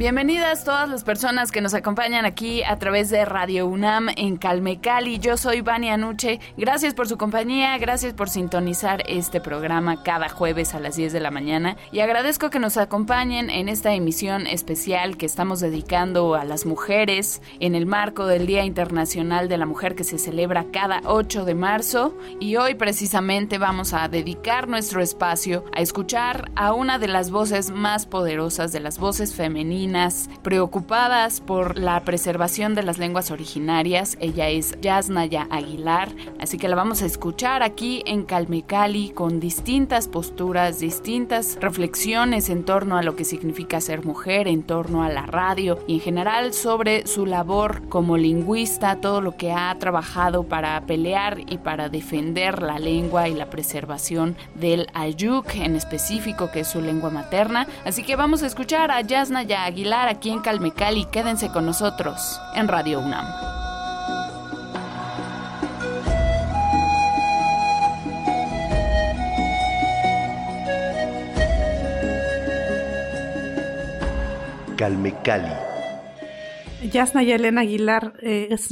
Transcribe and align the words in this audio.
Bienvenidas 0.00 0.64
todas 0.64 0.88
las 0.88 1.04
personas 1.04 1.52
que 1.52 1.60
nos 1.60 1.74
acompañan 1.74 2.24
aquí 2.24 2.62
a 2.62 2.78
través 2.78 3.10
de 3.10 3.22
Radio 3.26 3.66
UNAM 3.66 4.08
en 4.16 4.38
Calmecali. 4.38 5.18
Yo 5.18 5.36
soy 5.36 5.60
Vania 5.60 5.98
Nuche. 5.98 6.40
Gracias 6.56 6.94
por 6.94 7.06
su 7.06 7.18
compañía, 7.18 7.76
gracias 7.76 8.14
por 8.14 8.30
sintonizar 8.30 9.02
este 9.06 9.42
programa 9.42 10.02
cada 10.02 10.30
jueves 10.30 10.74
a 10.74 10.80
las 10.80 10.96
10 10.96 11.12
de 11.12 11.20
la 11.20 11.30
mañana 11.30 11.76
y 11.92 12.00
agradezco 12.00 12.48
que 12.48 12.58
nos 12.58 12.78
acompañen 12.78 13.50
en 13.50 13.68
esta 13.68 13.92
emisión 13.92 14.46
especial 14.46 15.18
que 15.18 15.26
estamos 15.26 15.60
dedicando 15.60 16.34
a 16.34 16.46
las 16.46 16.64
mujeres 16.64 17.42
en 17.60 17.74
el 17.74 17.84
marco 17.84 18.24
del 18.24 18.46
Día 18.46 18.64
Internacional 18.64 19.50
de 19.50 19.58
la 19.58 19.66
Mujer 19.66 19.96
que 19.96 20.04
se 20.04 20.16
celebra 20.16 20.64
cada 20.72 21.02
8 21.04 21.44
de 21.44 21.54
marzo 21.54 22.16
y 22.40 22.56
hoy 22.56 22.74
precisamente 22.74 23.58
vamos 23.58 23.92
a 23.92 24.08
dedicar 24.08 24.66
nuestro 24.66 25.02
espacio 25.02 25.66
a 25.76 25.82
escuchar 25.82 26.50
a 26.56 26.72
una 26.72 26.98
de 26.98 27.08
las 27.08 27.30
voces 27.30 27.68
más 27.70 28.06
poderosas 28.06 28.72
de 28.72 28.80
las 28.80 28.98
voces 28.98 29.34
femeninas 29.34 29.89
preocupadas 30.42 31.40
por 31.40 31.76
la 31.76 32.00
preservación 32.04 32.74
de 32.74 32.84
las 32.84 32.98
lenguas 32.98 33.32
originarias. 33.32 34.16
Ella 34.20 34.48
es 34.48 34.80
Yasnaya 34.80 35.48
Aguilar, 35.50 36.10
así 36.38 36.58
que 36.58 36.68
la 36.68 36.76
vamos 36.76 37.02
a 37.02 37.06
escuchar 37.06 37.64
aquí 37.64 38.02
en 38.06 38.24
Calmecali 38.24 39.10
con 39.10 39.40
distintas 39.40 40.06
posturas, 40.06 40.78
distintas 40.78 41.58
reflexiones 41.60 42.50
en 42.50 42.64
torno 42.64 42.96
a 42.96 43.02
lo 43.02 43.16
que 43.16 43.24
significa 43.24 43.80
ser 43.80 44.04
mujer, 44.04 44.46
en 44.46 44.62
torno 44.62 45.02
a 45.02 45.08
la 45.08 45.26
radio 45.26 45.78
y 45.88 45.94
en 45.94 46.00
general 46.00 46.54
sobre 46.54 47.06
su 47.08 47.26
labor 47.26 47.88
como 47.88 48.16
lingüista, 48.16 49.00
todo 49.00 49.20
lo 49.20 49.36
que 49.36 49.50
ha 49.50 49.76
trabajado 49.78 50.44
para 50.44 50.80
pelear 50.86 51.40
y 51.48 51.58
para 51.58 51.88
defender 51.88 52.62
la 52.62 52.78
lengua 52.78 53.28
y 53.28 53.34
la 53.34 53.50
preservación 53.50 54.36
del 54.54 54.86
ayuk 54.94 55.56
en 55.56 55.74
específico, 55.74 56.50
que 56.52 56.60
es 56.60 56.68
su 56.68 56.80
lengua 56.80 57.10
materna. 57.10 57.66
Así 57.84 58.04
que 58.04 58.14
vamos 58.14 58.44
a 58.44 58.46
escuchar 58.46 58.92
a 58.92 59.00
Yasnaya 59.00 59.64
Aguilar 59.64 59.79
Aguilar 59.79 60.09
aquí 60.09 60.29
en 60.29 60.41
Calmecali. 60.41 61.05
Quédense 61.05 61.49
con 61.49 61.65
nosotros 61.65 62.41
en 62.55 62.67
Radio 62.67 62.99
UNAM. 62.99 63.25
Calmecali. 74.75 75.53
Ясна 76.91 77.23
Елена 77.23 77.61
Aguilar 77.61 78.13
es 78.21 78.71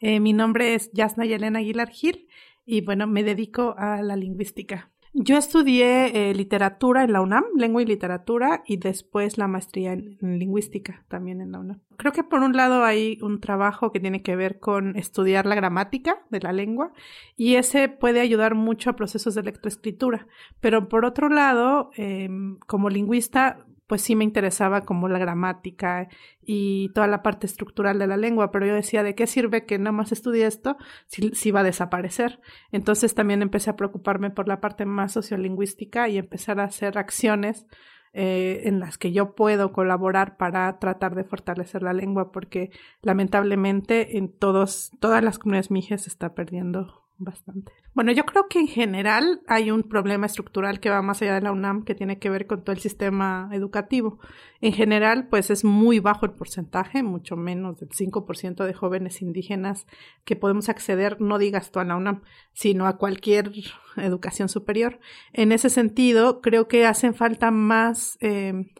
Mi 0.00 0.32
nombre 0.32 0.74
es 0.74 0.90
Yasna 0.92 1.24
Yelena 1.24 1.58
Aguilar 1.58 1.88
Gil 1.90 2.28
y 2.64 2.80
bueno, 2.80 3.06
me 3.06 3.24
dedico 3.24 3.74
a 3.76 4.02
la 4.02 4.16
lingüística. 4.16 4.90
Yo 5.13 5.37
estudié 5.37 6.29
eh, 6.29 6.35
literatura 6.35 7.03
en 7.03 7.13
la 7.13 7.21
UNAM, 7.21 7.43
lengua 7.55 7.81
y 7.81 7.85
literatura, 7.85 8.61
y 8.67 8.77
después 8.77 9.39
la 9.39 9.47
maestría 9.47 9.93
en, 9.93 10.17
lingüística 10.21 11.03
también 11.07 11.41
en 11.41 11.51
la 11.51 11.59
UNAM. 11.59 11.81
Creo 11.97 12.13
que 12.13 12.23
por 12.23 12.41
un 12.41 12.55
lado 12.55 12.85
hay 12.85 13.17
un 13.21 13.41
trabajo 13.41 13.91
que 13.91 13.99
tiene 13.99 14.21
que 14.21 14.35
ver 14.35 14.59
con 14.59 14.95
estudiar 14.95 15.47
la 15.47 15.55
gramática 15.55 16.23
de 16.29 16.39
la 16.39 16.53
lengua 16.53 16.93
y 17.35 17.55
ese 17.55 17.89
puede 17.89 18.21
ayudar 18.21 18.53
mucho 18.53 18.91
a 18.91 18.95
procesos 18.95 19.33
de 19.33 19.43
lectoescritura. 19.43 20.27
Pero 20.61 20.87
por 20.87 21.05
otro 21.05 21.27
lado, 21.27 21.89
em, 21.95 22.57
como 22.67 22.89
lingüista, 22.89 23.65
pues 23.89 24.03
sí 24.03 24.15
me 24.15 24.23
interesaba 24.23 24.85
como 24.85 25.09
la 25.09 25.17
gramática 25.17 26.09
y 26.43 26.89
toda 26.93 27.07
la 27.07 27.23
parte 27.23 27.47
estructural 27.47 27.97
de 27.97 28.05
la 28.05 28.17
lengua, 28.17 28.51
pero 28.51 28.67
yo 28.67 28.75
decía, 28.75 29.01
¿de 29.01 29.15
qué 29.15 29.25
sirve 29.25 29.65
que 29.65 29.79
nada 29.79 29.91
más 29.91 30.11
estudie 30.11 30.45
esto 30.45 30.77
si, 31.07 31.49
va 31.49 31.61
a 31.61 31.63
desaparecer? 31.63 32.39
Entonces 32.71 33.15
también 33.15 33.41
empecé 33.41 33.71
a 33.71 33.75
preocuparme 33.75 34.29
por 34.29 34.47
la 34.47 34.61
parte 34.61 34.85
más 34.85 35.13
sociolingüística 35.13 36.07
y 36.07 36.19
empezar 36.19 36.59
a 36.59 36.65
hacer 36.65 36.99
acciones 36.99 37.65
eh, 38.13 38.61
en 38.65 38.79
las 38.79 38.99
que 38.99 39.11
yo 39.11 39.33
puedo 39.33 39.73
colaborar 39.73 40.37
para 40.37 40.77
tratar 40.77 41.15
de 41.15 41.23
fortalecer 41.23 41.81
la 41.81 41.93
lengua, 41.93 42.31
porque 42.31 42.69
lamentablemente 43.01 44.19
en 44.19 44.31
todos, 44.31 44.91
todas 44.99 45.23
las 45.23 45.39
comunidades 45.39 45.71
mijes 45.71 46.03
se 46.03 46.09
está 46.09 46.35
perdiendo 46.35 47.08
bastante. 47.19 47.71
Bueno, 47.93 48.11
yo 48.11 48.25
creo 48.25 48.47
que 48.47 48.59
en 48.59 48.67
general 48.67 49.41
hay 49.47 49.71
un 49.71 49.83
problema 49.83 50.25
estructural 50.25 50.79
que 50.79 50.89
va 50.89 51.01
más 51.01 51.21
allá 51.21 51.35
de 51.35 51.41
la 51.41 51.51
UNAM 51.51 51.83
que 51.83 51.95
tiene 51.95 52.17
que 52.17 52.29
ver 52.29 52.47
con 52.47 52.63
todo 52.63 52.71
el 52.71 52.79
sistema 52.79 53.49
educativo. 53.51 54.19
En 54.61 54.73
general, 54.73 55.27
pues 55.27 55.49
es 55.49 55.63
muy 55.63 55.99
bajo 55.99 56.25
el 56.25 56.31
porcentaje, 56.31 57.03
mucho 57.03 57.35
menos 57.35 57.79
del 57.79 57.89
5% 57.89 58.65
de 58.65 58.73
jóvenes 58.73 59.21
indígenas 59.21 59.85
que 60.23 60.35
podemos 60.35 60.69
acceder, 60.69 61.19
no 61.21 61.37
digas 61.37 61.71
tú 61.71 61.79
a 61.79 61.85
la 61.85 61.97
UNAM, 61.97 62.21
sino 62.53 62.87
a 62.87 62.97
cualquier 62.97 63.51
educación 63.97 64.49
superior. 64.49 64.99
En 65.33 65.51
ese 65.51 65.69
sentido, 65.69 66.41
creo 66.41 66.67
que 66.67 66.85
hacen 66.85 67.13
falta 67.13 67.51
más 67.51 68.17
eh, 68.21 68.71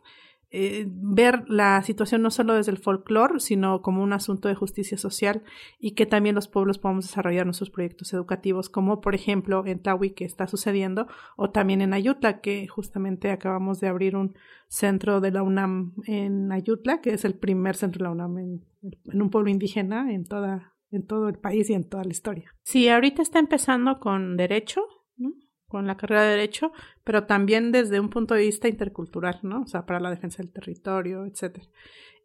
eh, 0.52 0.88
ver 0.88 1.44
la 1.48 1.82
situación 1.84 2.24
no 2.24 2.32
solo 2.32 2.56
desde 2.56 2.72
el 2.72 2.80
folclore, 2.80 3.40
sino 3.40 3.84
como 3.84 4.02
un 4.02 4.14
asunto 4.14 4.48
de 4.48 4.56
justicia 4.56 4.98
social 4.98 5.44
y 5.78 5.92
que 5.92 6.08
también 6.08 6.34
los 6.34 6.48
pueblos 6.48 6.80
podamos 6.80 7.06
desarrollar 7.06 7.46
nuestros 7.46 7.70
proyectos 7.70 8.12
educativos, 8.14 8.68
como 8.70 9.00
por 9.00 9.14
ejemplo 9.14 9.64
en 9.68 9.80
Tawi 9.80 10.12
que 10.12 10.26
está 10.26 10.48
sucediendo, 10.48 11.08
o 11.38 11.52
también 11.52 11.82
en 11.82 11.94
Ayutla, 11.94 12.42
que 12.42 12.68
justamente 12.68 13.30
acabamos 13.30 13.80
de 13.80 13.90
abrir 13.90 14.16
un 14.16 14.36
centro 14.68 15.22
de 15.22 15.32
la 15.32 15.44
UNAM 15.44 15.94
en 16.08 16.52
Ayutla, 16.52 17.02
que 17.02 17.14
es 17.14 17.26
el 17.26 17.36
primer 17.36 17.76
centro 17.76 18.00
de 18.00 18.04
la 18.06 18.12
UNAM 18.12 18.38
en, 18.40 19.22
un 19.22 19.30
pueblo 19.30 19.52
indígena 19.52 20.12
en 20.12 20.26
toda 20.26 20.74
en 20.92 21.06
todo 21.06 21.30
el 21.30 21.38
país 21.38 21.70
y 21.70 21.74
en 21.74 21.88
toda 21.88 22.04
la 22.04 22.10
historia. 22.10 22.56
Sí, 22.64 22.90
ahorita 22.90 23.22
está 23.22 23.38
empezando 23.38 24.00
con 24.00 24.38
derecho, 24.38 24.82
con 25.70 25.86
la 25.86 25.96
carrera 25.96 26.24
de 26.24 26.32
Derecho, 26.32 26.72
pero 27.10 27.24
también 27.24 27.72
desde 27.72 28.00
un 28.00 28.12
punto 28.12 28.36
de 28.36 28.42
vista 28.42 28.68
intercultural, 28.68 29.40
¿no? 29.42 29.64
O 29.64 29.66
sea, 29.66 29.88
para 29.88 30.00
la 30.00 30.12
defensa 30.12 30.44
del 30.44 30.52
territorio, 30.52 31.26
etcétera. 31.26 31.66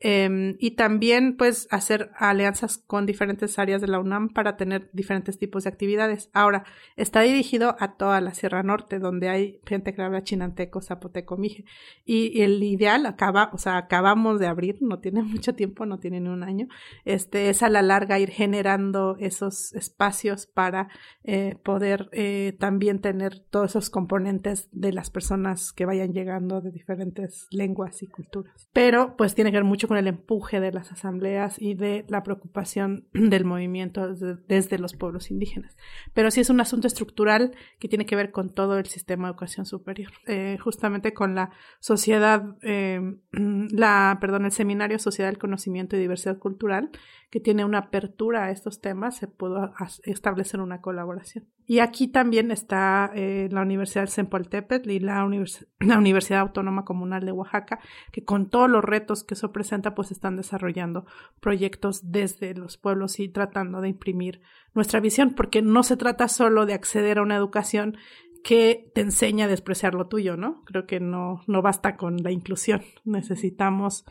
Em, 0.00 0.56
y 0.58 0.72
también, 0.72 1.36
pues, 1.36 1.66
hacer 1.70 2.10
alianzas 2.18 2.76
con 2.76 3.06
diferentes 3.06 3.58
áreas 3.58 3.80
de 3.80 3.88
la 3.88 3.98
UNAM 3.98 4.28
para 4.28 4.56
tener 4.56 4.90
diferentes 4.92 5.38
tipos 5.38 5.64
de 5.64 5.70
actividades. 5.70 6.28
Ahora, 6.34 6.64
está 6.96 7.22
dirigido 7.22 7.74
a 7.78 7.96
toda 7.96 8.20
la 8.20 8.34
Sierra 8.34 8.62
Norte, 8.62 8.98
donde 8.98 9.30
hay 9.30 9.60
gente 9.64 9.94
que 9.94 10.02
habla 10.02 10.22
chinanteco, 10.22 10.82
zapoteco, 10.82 11.38
mije. 11.38 11.64
Y, 12.04 12.42
el 12.42 12.62
ideal 12.62 13.06
acaba, 13.06 13.48
o 13.54 13.58
sea, 13.58 13.78
acabamos 13.78 14.40
de 14.40 14.46
abrir, 14.46 14.76
no 14.82 14.98
tiene 14.98 15.22
mucho 15.22 15.54
tiempo, 15.54 15.86
no 15.86 15.98
tiene 15.98 16.20
ni 16.20 16.28
un 16.28 16.42
año, 16.42 16.68
este, 17.06 17.48
es 17.48 17.62
a 17.62 17.70
la 17.70 17.80
larga 17.80 18.18
ir 18.18 18.30
generando 18.30 19.16
esos 19.18 19.72
espacios 19.72 20.46
para 20.46 20.88
eh, 21.22 21.56
poder 21.64 22.10
eh, 22.12 22.54
también 22.58 23.00
tener 23.00 23.38
todos 23.38 23.70
esos 23.70 23.88
componentes 23.88 24.68
de 24.74 24.92
las 24.92 25.10
personas 25.10 25.72
que 25.72 25.86
vayan 25.86 26.12
llegando 26.12 26.60
de 26.60 26.70
diferentes 26.70 27.46
lenguas 27.50 28.02
y 28.02 28.06
culturas. 28.06 28.68
Pero, 28.72 29.16
pues, 29.16 29.34
tiene 29.34 29.50
que 29.50 29.56
ver 29.56 29.64
mucho 29.64 29.88
con 29.88 29.96
el 29.96 30.06
empuje 30.06 30.60
de 30.60 30.72
las 30.72 30.92
asambleas 30.92 31.60
y 31.60 31.74
de 31.74 32.04
la 32.08 32.22
preocupación 32.22 33.06
del 33.12 33.44
movimiento 33.44 34.14
desde, 34.14 34.78
los 34.78 34.94
pueblos 34.94 35.30
indígenas. 35.30 35.76
Pero 36.12 36.30
sí 36.30 36.40
es 36.40 36.50
un 36.50 36.60
asunto 36.60 36.86
estructural 36.86 37.54
que 37.78 37.88
tiene 37.88 38.06
que 38.06 38.16
ver 38.16 38.30
con 38.30 38.52
todo 38.52 38.78
el 38.78 38.86
sistema 38.86 39.28
de 39.28 39.32
educación 39.32 39.66
superior, 39.66 40.10
eh, 40.26 40.58
justamente 40.60 41.14
con 41.14 41.34
la 41.34 41.50
sociedad, 41.80 42.56
eh, 42.62 43.00
la, 43.32 44.18
perdón, 44.20 44.44
el 44.44 44.52
seminario 44.52 44.98
Sociedad 44.98 45.30
del 45.30 45.38
Conocimiento 45.38 45.96
y 45.96 46.00
Diversidad 46.00 46.38
Cultural, 46.38 46.90
que 47.30 47.40
tiene 47.40 47.64
una 47.64 47.78
apertura 47.78 48.44
a 48.44 48.50
estos 48.50 48.80
temas, 48.80 49.16
se 49.16 49.28
pudo 49.28 49.72
establecer 50.04 50.60
una 50.60 50.80
colaboración. 50.80 51.46
Y 51.66 51.78
aquí 51.78 52.08
también 52.08 52.50
está 52.50 53.10
eh, 53.14 53.48
la 53.50 53.62
Universidad 53.62 54.02
del 54.02 54.10
Sempoltepetl 54.10 54.90
y 54.90 55.00
la, 55.00 55.26
la, 55.80 55.98
Universidad 55.98 56.40
Autónoma 56.40 56.84
Comunal 56.84 57.24
de 57.24 57.32
Oaxaca, 57.32 57.80
que 58.12 58.24
con 58.24 58.50
todos 58.50 58.68
los 58.68 58.84
retos 58.84 59.24
que 59.24 59.34
eso 59.34 59.52
presenta, 59.52 59.94
pues 59.94 60.10
están 60.10 60.36
desarrollando 60.36 61.06
proyectos 61.40 62.10
desde 62.10 62.54
los 62.54 62.76
pueblos 62.76 63.18
y 63.18 63.28
tratando 63.28 63.80
de 63.80 63.88
imprimir 63.88 64.40
nuestra 64.74 65.00
visión, 65.00 65.34
porque 65.34 65.62
no 65.62 65.82
se 65.82 65.96
trata 65.96 66.28
solo 66.28 66.66
de 66.66 66.74
acceder 66.74 67.18
a 67.18 67.22
una 67.22 67.36
educación 67.36 67.96
que 68.42 68.90
te 68.94 69.00
enseña 69.00 69.46
a 69.46 69.48
despreciar 69.48 69.94
lo 69.94 70.06
tuyo, 70.06 70.36
¿no? 70.36 70.62
Creo 70.66 70.86
que 70.86 71.00
no, 71.00 71.42
no 71.46 71.62
basta 71.62 71.96
con 71.96 72.18
la 72.18 72.30
inclusión. 72.30 72.82
Necesitamos 73.04 74.04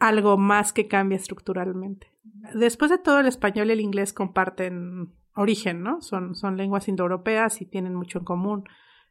algo 0.00 0.38
más 0.38 0.72
que 0.72 0.88
cambie 0.88 1.18
estructuralmente. 1.18 2.10
Después 2.54 2.90
de 2.90 2.98
todo, 2.98 3.20
el 3.20 3.26
español 3.26 3.68
y 3.68 3.72
el 3.72 3.80
inglés 3.80 4.14
comparten 4.14 5.12
origen, 5.36 5.82
¿no? 5.82 6.00
Son, 6.00 6.34
son 6.34 6.56
lenguas 6.56 6.88
indoeuropeas 6.88 7.60
y 7.60 7.66
tienen 7.66 7.94
mucho 7.94 8.18
en 8.18 8.24
común. 8.24 8.64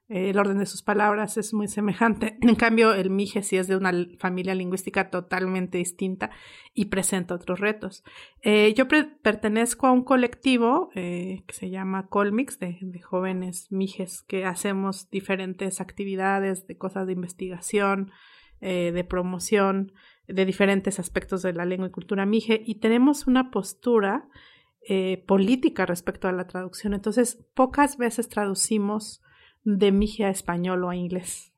Eh, 0.08 0.30
el 0.30 0.38
orden 0.38 0.60
de 0.60 0.68
sus 0.68 0.84
palabras 0.84 1.38
es 1.38 1.54
muy 1.54 1.68
semejante. 1.68 2.38
En 2.42 2.56
cambio, 2.56 2.94
el 2.94 3.10
Mije 3.10 3.42
sí 3.42 3.58
es 3.58 3.68
de 3.68 3.76
una 3.76 3.92
familia 4.20 4.54
lingüística 4.54 5.10
totalmente 5.10 5.78
distinta 5.78 6.30
y 6.74 6.86
presenta 6.86 7.36
otros 7.36 7.60
retos. 7.60 8.04
Eh, 8.42 8.74
yo 8.76 8.88
pertenezco 8.88 9.88
a 9.88 9.92
un 9.92 10.04
colectivo 10.04 10.90
eh, 10.96 11.44
que 11.48 11.56
se 11.56 11.70
llama 11.70 12.08
Colmix, 12.08 12.60
de, 12.60 12.78
de, 12.82 13.02
jóvenes 13.02 13.72
Mijes, 13.72 14.22
que 14.22 14.46
hacemos 14.46 15.10
diferentes 15.10 15.82
actividades 15.82 16.68
de 16.68 16.78
cosas 16.78 17.08
de 17.08 17.14
investigación, 17.14 18.12
de 18.62 19.04
promoción, 19.04 19.92
de 20.28 20.44
diferentes 20.44 20.98
aspectos 20.98 21.44
de 21.44 21.54
la 21.54 21.66
lengua 21.66 21.90
y 21.90 21.92
cultura 21.92 22.26
Mije, 22.26 22.64
y 22.66 22.76
tenemos 22.76 23.28
una 23.28 23.52
postura 23.52 24.28
política 25.26 25.86
respecto 25.86 26.28
a 26.28 26.32
la 26.32 26.48
traducción. 26.48 26.94
Entonces, 26.94 27.44
pocas 27.54 27.98
veces 27.98 28.30
traducimos 28.30 29.24
de 29.64 29.92
Mije 29.92 30.26
a 30.26 30.30
español 30.30 30.84
o 30.84 30.90
a 30.90 30.96
inglés. 30.96 31.52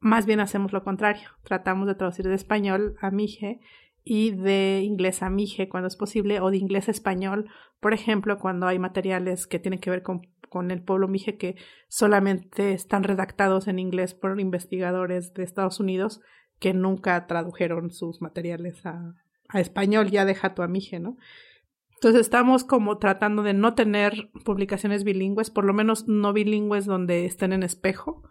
Más 0.00 0.24
bien 0.24 0.40
hacemos 0.40 0.72
lo 0.72 0.82
contrario, 0.82 1.28
tratamos 1.42 1.86
de 1.86 1.94
traducir 1.94 2.26
de 2.26 2.34
español 2.34 2.96
a 3.00 3.10
Mije 3.10 3.60
y 4.02 4.30
de 4.30 4.80
inglés 4.82 5.22
a 5.22 5.28
Mije 5.28 5.68
cuando 5.68 5.88
es 5.88 5.96
posible, 5.96 6.40
o 6.40 6.50
de 6.50 6.56
inglés 6.56 6.88
a 6.88 6.90
español, 6.90 7.50
por 7.80 7.92
ejemplo, 7.92 8.38
cuando 8.38 8.66
hay 8.66 8.78
materiales 8.78 9.46
que 9.46 9.58
tienen 9.58 9.78
que 9.78 9.90
ver 9.90 10.02
con, 10.02 10.26
con 10.48 10.70
el 10.70 10.82
pueblo 10.82 11.06
Mije 11.06 11.36
que 11.36 11.56
solamente 11.88 12.72
están 12.72 13.04
redactados 13.04 13.68
en 13.68 13.78
inglés 13.78 14.14
por 14.14 14.40
investigadores 14.40 15.34
de 15.34 15.42
Estados 15.42 15.80
Unidos 15.80 16.22
que 16.58 16.72
nunca 16.72 17.26
tradujeron 17.26 17.90
sus 17.90 18.22
materiales 18.22 18.84
a, 18.86 19.14
a 19.48 19.60
español, 19.60 20.10
ya 20.10 20.24
deja 20.24 20.54
tu 20.54 20.62
a 20.62 20.68
Mije, 20.68 20.98
¿no? 20.98 21.18
Entonces 22.00 22.22
estamos 22.22 22.64
como 22.64 22.96
tratando 22.96 23.42
de 23.42 23.52
no 23.52 23.74
tener 23.74 24.30
publicaciones 24.42 25.04
bilingües, 25.04 25.50
por 25.50 25.66
lo 25.66 25.74
menos 25.74 26.08
no 26.08 26.32
bilingües 26.32 26.86
donde 26.86 27.26
estén 27.26 27.52
en 27.52 27.62
espejo, 27.62 28.22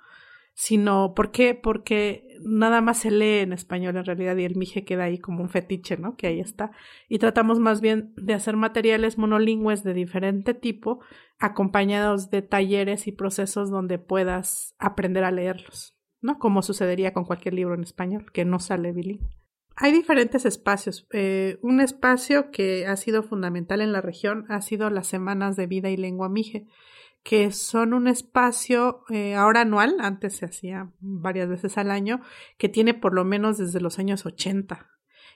sino 0.55 1.13
¿por 1.13 1.29
qué? 1.29 1.53
Porque 1.53 2.25
nada 2.41 2.81
más 2.81 2.97
se 2.97 3.11
lee 3.11 3.41
en 3.41 3.53
español 3.53 3.95
en 3.95 4.05
realidad 4.05 4.35
y 4.37 4.45
el 4.45 4.55
mije 4.55 4.85
queda 4.85 5.03
ahí 5.03 5.19
como 5.19 5.43
un 5.43 5.49
fetiche, 5.49 5.97
¿no? 5.97 6.15
Que 6.15 6.25
ahí 6.25 6.39
está. 6.39 6.71
Y 7.07 7.19
tratamos 7.19 7.59
más 7.59 7.79
bien 7.79 8.11
de 8.17 8.33
hacer 8.33 8.57
materiales 8.57 9.19
monolingües 9.19 9.83
de 9.83 9.93
diferente 9.93 10.55
tipo, 10.55 11.01
acompañados 11.37 12.31
de 12.31 12.41
talleres 12.41 13.05
y 13.05 13.11
procesos 13.11 13.69
donde 13.69 13.99
puedas 13.99 14.73
aprender 14.79 15.25
a 15.25 15.31
leerlos, 15.31 15.95
¿no? 16.21 16.39
Como 16.39 16.63
sucedería 16.63 17.13
con 17.13 17.25
cualquier 17.25 17.53
libro 17.53 17.75
en 17.75 17.83
español 17.83 18.31
que 18.33 18.45
no 18.45 18.57
sale 18.57 18.93
bilingüe. 18.93 19.29
Hay 19.81 19.93
diferentes 19.93 20.45
espacios. 20.45 21.07
Eh, 21.13 21.57
un 21.61 21.79
espacio 21.79 22.51
que 22.51 22.85
ha 22.85 22.97
sido 22.97 23.23
fundamental 23.23 23.79
en 23.79 23.93
la 23.93 24.01
región 24.01 24.45
ha 24.49 24.61
sido 24.61 24.89
las 24.89 25.07
Semanas 25.07 25.55
de 25.55 25.67
Vida 25.67 25.89
y 25.89 25.95
Lengua 25.95 26.27
Mije, 26.27 26.67
que 27.23 27.53
son 27.53 27.93
un 27.93 28.09
espacio 28.09 29.05
eh, 29.09 29.35
ahora 29.35 29.61
anual, 29.61 29.95
antes 30.01 30.35
se 30.35 30.45
hacía 30.45 30.91
varias 30.99 31.47
veces 31.47 31.77
al 31.77 31.91
año, 31.91 32.19
que 32.57 32.67
tiene 32.67 32.93
por 32.93 33.13
lo 33.13 33.23
menos 33.23 33.57
desde 33.57 33.79
los 33.79 33.99
años 33.99 34.25
80, 34.25 34.89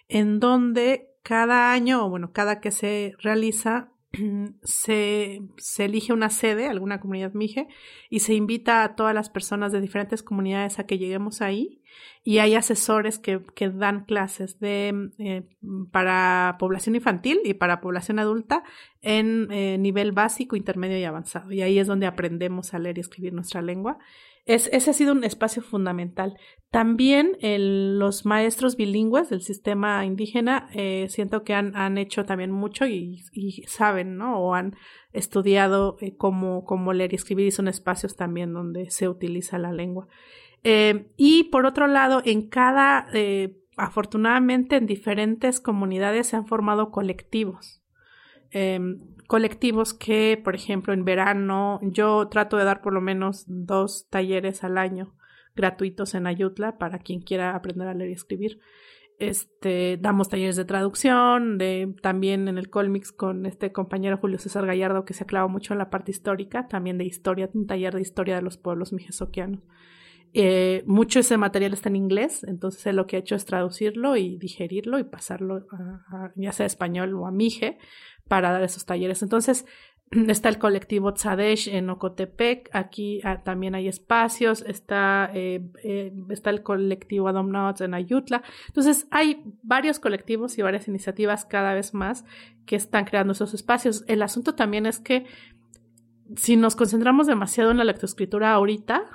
en 0.10 0.42
donde 0.42 1.16
cada 1.24 1.72
año, 1.72 2.06
o 2.06 2.10
bueno, 2.10 2.34
cada 2.34 2.60
que 2.60 2.72
se 2.72 3.14
realiza, 3.20 3.93
se, 4.64 5.42
se, 5.58 5.86
elige 5.86 6.14
una 6.14 6.30
sede, 6.30 6.68
alguna 6.68 7.00
comunidad 7.00 7.34
Mije, 7.34 7.68
y 8.10 8.20
se 8.20 8.34
invita 8.34 8.84
a 8.84 8.96
todas 8.96 9.14
las 9.16 9.30
personas 9.30 9.72
de 9.72 9.82
diferentes 9.82 10.24
comunidades 10.24 10.80
a 10.80 10.86
que 10.86 10.98
lleguemos 10.98 11.42
ahí. 11.42 11.82
Y 12.24 12.38
hay 12.40 12.56
asesores 12.56 13.20
que, 13.20 13.42
que 13.54 13.70
dan 13.70 14.06
clases 14.06 14.60
de, 14.60 15.12
eh, 15.20 15.44
para 15.92 16.56
población 16.58 16.96
infantil 16.96 17.40
y 17.44 17.54
para 17.54 17.82
población 17.82 18.18
adulta 18.18 18.64
en 19.02 19.52
eh, 19.52 19.78
nivel 19.78 20.14
básico, 20.14 20.56
intermedio 20.56 20.98
y 20.98 21.04
avanzado. 21.04 21.52
Y 21.52 21.62
ahí 21.62 21.80
es 21.80 21.88
donde 21.88 22.08
aprendemos 22.08 22.74
a 22.74 22.80
leer 22.80 22.98
y 22.98 23.02
escribir 23.02 23.34
nuestra 23.34 23.62
lengua. 23.62 24.00
Es, 24.46 24.70
ese 24.74 24.92
ha 24.92 24.94
sido 24.94 25.14
un 25.14 25.24
espacio 25.24 25.62
fundamental. 25.62 26.38
También 26.70 27.38
los 27.42 28.26
maestros 28.26 28.76
bilingües 28.76 29.30
del 29.30 29.42
sistema 29.42 30.06
indígena 30.06 30.70
eh, 30.74 31.08
siento 31.10 31.44
que 31.44 31.54
han, 31.54 31.76
han, 31.76 31.98
hecho 31.98 32.26
también 32.26 32.52
mucho 32.52 32.86
y, 32.86 33.24
saben, 33.68 34.18
¿no? 34.18 34.40
O 34.40 34.54
han 34.54 34.76
estudiado 35.14 35.98
eh, 36.02 36.18
cómo, 36.18 36.66
cómo, 36.66 36.92
leer 36.92 37.14
y 37.14 37.16
escribir 37.16 37.48
y 37.48 37.52
son 37.52 37.70
espacios 37.70 38.18
también 38.18 38.54
donde 38.54 38.90
se 38.90 39.08
utiliza 39.08 39.58
la 39.60 39.72
lengua. 39.72 40.08
Eh, 40.64 41.12
y 41.16 41.46
por 41.46 41.66
otro 41.66 41.88
lado, 41.88 42.22
en 42.26 42.50
cada, 42.50 43.08
afortunadamente 43.78 44.76
en 44.76 44.88
diferentes 44.88 45.62
comunidades 45.62 46.28
se 46.28 46.36
han 46.36 46.48
formado 46.48 46.92
colectivos. 46.92 47.82
Colectivos 49.28 49.94
que, 49.94 50.40
por 50.44 50.56
ejemplo, 50.56 50.94
en 50.94 51.06
verano 51.06 51.80
yo 51.82 52.28
trato 52.28 52.58
de 52.58 52.66
dar 52.66 52.82
por 52.82 52.94
lo 52.94 53.02
menos 53.02 53.46
dos 53.48 54.08
talleres 54.10 54.64
al 54.64 54.78
año 54.78 55.16
gratuitos 55.56 56.16
en 56.16 56.28
Ayutla 56.28 56.78
para 56.78 57.00
quien 57.00 57.22
quiera 57.22 57.56
aprender 57.56 57.88
a 57.88 57.94
leer 57.94 58.10
y 58.12 58.14
escribir. 58.14 58.60
Este, 59.20 59.98
damos 60.02 60.28
talleres 60.28 60.56
de 60.56 60.66
traducción, 60.66 61.58
de, 61.58 61.96
también 62.02 62.48
en 62.48 62.58
el 62.58 62.70
Colmix 62.70 63.12
con 63.12 63.46
este 63.46 63.72
compañero 63.72 64.18
Julio 64.18 64.40
César 64.40 64.66
Gallardo 64.66 65.06
que 65.06 65.14
se 65.14 65.24
aclava 65.24 65.48
mucho 65.48 65.74
en 65.74 65.80
la 65.80 65.90
parte 65.90 66.12
histórica, 66.12 66.68
también 66.68 66.98
de 66.98 67.06
historia, 67.06 67.50
un 67.54 67.68
taller 67.68 67.94
de 67.94 68.02
historia 68.02 68.36
de 68.36 68.42
los 68.42 68.58
pueblos 68.58 68.92
mijesoquianos. 68.92 69.62
Eh, 70.36 70.84
mucho 70.88 71.20
ese 71.20 71.38
material 71.38 71.74
está 71.74 71.90
en 71.90 71.96
inglés, 71.96 72.44
entonces 72.44 72.94
lo 72.96 73.06
que 73.06 73.18
ha 73.18 73.20
hecho 73.20 73.36
es 73.36 73.46
traducirlo 73.46 74.18
y 74.18 74.38
digerirlo 74.38 74.98
y 74.98 75.04
pasarlo 75.04 75.68
ya 76.36 76.52
sea 76.52 76.66
español 76.66 77.14
o 77.14 77.28
a 77.28 77.32
mije 77.32 77.78
para 78.28 78.52
dar 78.52 78.64
esos 78.64 78.86
talleres. 78.86 79.22
Entonces, 79.22 79.66
está 80.28 80.50
el 80.50 80.58
colectivo 80.58 81.14
Tzadesh 81.14 81.68
en 81.68 81.90
Ocotepec, 81.90 82.70
aquí 82.74 83.22
ah, 83.24 83.44
también 83.44 83.76
hay 83.76 83.88
espacios, 83.88 84.64
está, 84.68 85.30
eh, 85.34 85.62
eh, 85.84 86.14
está 86.30 86.50
el 86.50 86.64
colectivo 86.64 87.28
Adomnauts 87.28 87.82
en 87.82 87.94
Ayutla. 87.94 88.44
Entonces, 88.68 89.08
hay 89.12 89.44
varios 89.62 90.00
colectivos 90.00 90.58
y 90.58 90.62
varias 90.62 90.88
iniciativas 90.88 91.46
cada 91.46 91.74
vez 91.74 91.94
más 91.94 92.26
que 92.66 92.76
están 92.76 93.06
creando 93.06 93.34
esos 93.34 93.54
espacios. 93.54 94.04
El 94.08 94.22
asunto 94.22 94.56
también 94.56 94.86
es 94.86 95.00
que 95.00 95.26
si 96.36 96.56
nos 96.56 96.76
concentramos 96.76 97.28
demasiado 97.28 97.72
en 97.72 97.78
la 97.78 97.84
lectoescritura 97.84 98.54
ahorita, 98.54 99.10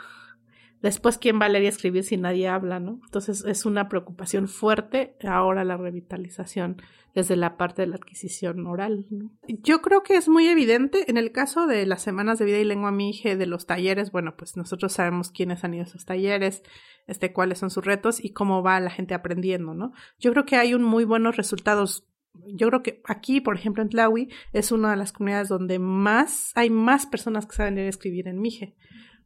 Después, 0.82 1.18
¿quién 1.18 1.40
va 1.40 1.46
a 1.46 1.48
leer 1.48 1.64
y 1.64 1.66
escribir 1.68 2.04
si 2.04 2.16
nadie 2.16 2.48
habla, 2.48 2.78
no? 2.78 3.00
Entonces, 3.04 3.44
es 3.44 3.66
una 3.66 3.88
preocupación 3.88 4.48
fuerte 4.48 5.16
ahora 5.24 5.64
la 5.64 5.76
revitalización 5.76 6.80
desde 7.14 7.34
la 7.34 7.56
parte 7.56 7.82
de 7.82 7.88
la 7.88 7.96
adquisición 7.96 8.64
oral. 8.66 9.06
Yo 9.48 9.82
creo 9.82 10.02
que 10.02 10.16
es 10.16 10.28
muy 10.28 10.46
evidente 10.46 11.10
en 11.10 11.16
el 11.16 11.32
caso 11.32 11.66
de 11.66 11.84
las 11.84 12.02
semanas 12.02 12.38
de 12.38 12.44
vida 12.44 12.58
y 12.58 12.64
lengua 12.64 12.92
mije, 12.92 13.36
de 13.36 13.46
los 13.46 13.66
talleres, 13.66 14.12
bueno, 14.12 14.36
pues 14.36 14.56
nosotros 14.56 14.92
sabemos 14.92 15.30
quiénes 15.30 15.64
han 15.64 15.74
ido 15.74 15.82
a 15.82 15.86
esos 15.86 16.04
talleres, 16.04 16.62
este, 17.08 17.32
cuáles 17.32 17.58
son 17.58 17.70
sus 17.70 17.84
retos 17.84 18.22
y 18.22 18.30
cómo 18.30 18.62
va 18.62 18.78
la 18.78 18.90
gente 18.90 19.14
aprendiendo, 19.14 19.74
¿no? 19.74 19.92
Yo 20.20 20.30
creo 20.30 20.44
que 20.44 20.56
hay 20.56 20.74
un 20.74 20.82
muy 20.82 21.04
buenos 21.04 21.36
resultados 21.36 22.04
yo 22.46 22.68
creo 22.68 22.82
que 22.82 23.02
aquí, 23.04 23.40
por 23.40 23.56
ejemplo, 23.56 23.82
en 23.82 23.88
Tlawi, 23.88 24.28
es 24.52 24.70
una 24.70 24.92
de 24.92 24.96
las 24.96 25.12
comunidades 25.12 25.48
donde 25.48 25.78
más 25.78 26.52
hay 26.54 26.70
más 26.70 27.04
personas 27.06 27.46
que 27.46 27.56
saben 27.56 27.74
leer 27.74 27.86
y 27.86 27.90
escribir 27.90 28.28
en 28.28 28.40
Mije. 28.40 28.76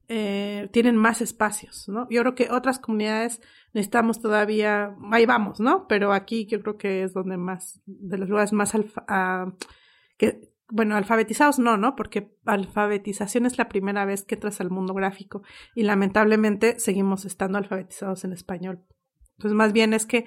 Eh, 0.09 0.69
tienen 0.73 0.97
más 0.97 1.23
espacios, 1.23 1.89
¿no? 1.89 2.07
Yo 2.11 2.21
creo 2.23 2.35
que 2.35 2.51
otras 2.51 2.79
comunidades 2.79 3.41
necesitamos 3.73 4.21
todavía, 4.21 4.95
ahí 5.11 5.27
vamos, 5.27 5.61
¿no? 5.61 5.87
Pero 5.89 6.13
aquí 6.13 6.47
yo 6.47 6.61
creo 6.61 6.77
que 6.77 7.03
es 7.03 7.15
donde 7.15 7.37
más, 7.37 7.81
de 7.87 8.19
los 8.19 8.29
lugares 8.29 8.53
más 8.53 8.75
alfa, 8.75 9.05
que, 10.19 10.53
bueno, 10.69 10.97
alfabetizados 10.97 11.59
no, 11.59 11.77
¿no? 11.77 11.95
Porque 11.97 12.35
alfabetización 12.45 13.47
es 13.47 13.59
la 13.59 13.69
primera 13.69 14.05
vez 14.05 14.25
que 14.25 14.35
entras 14.35 14.61
al 14.61 14.71
mundo 14.71 14.95
gráfico 14.95 15.43
y 15.75 15.85
lamentablemente 15.85 16.79
seguimos 16.79 17.25
estando 17.25 17.59
alfabetizados 17.59 18.25
en 18.25 18.33
español. 18.33 18.85
Entonces, 19.37 19.57
más 19.57 19.73
bien 19.73 19.95
es 19.95 20.07
que 20.07 20.27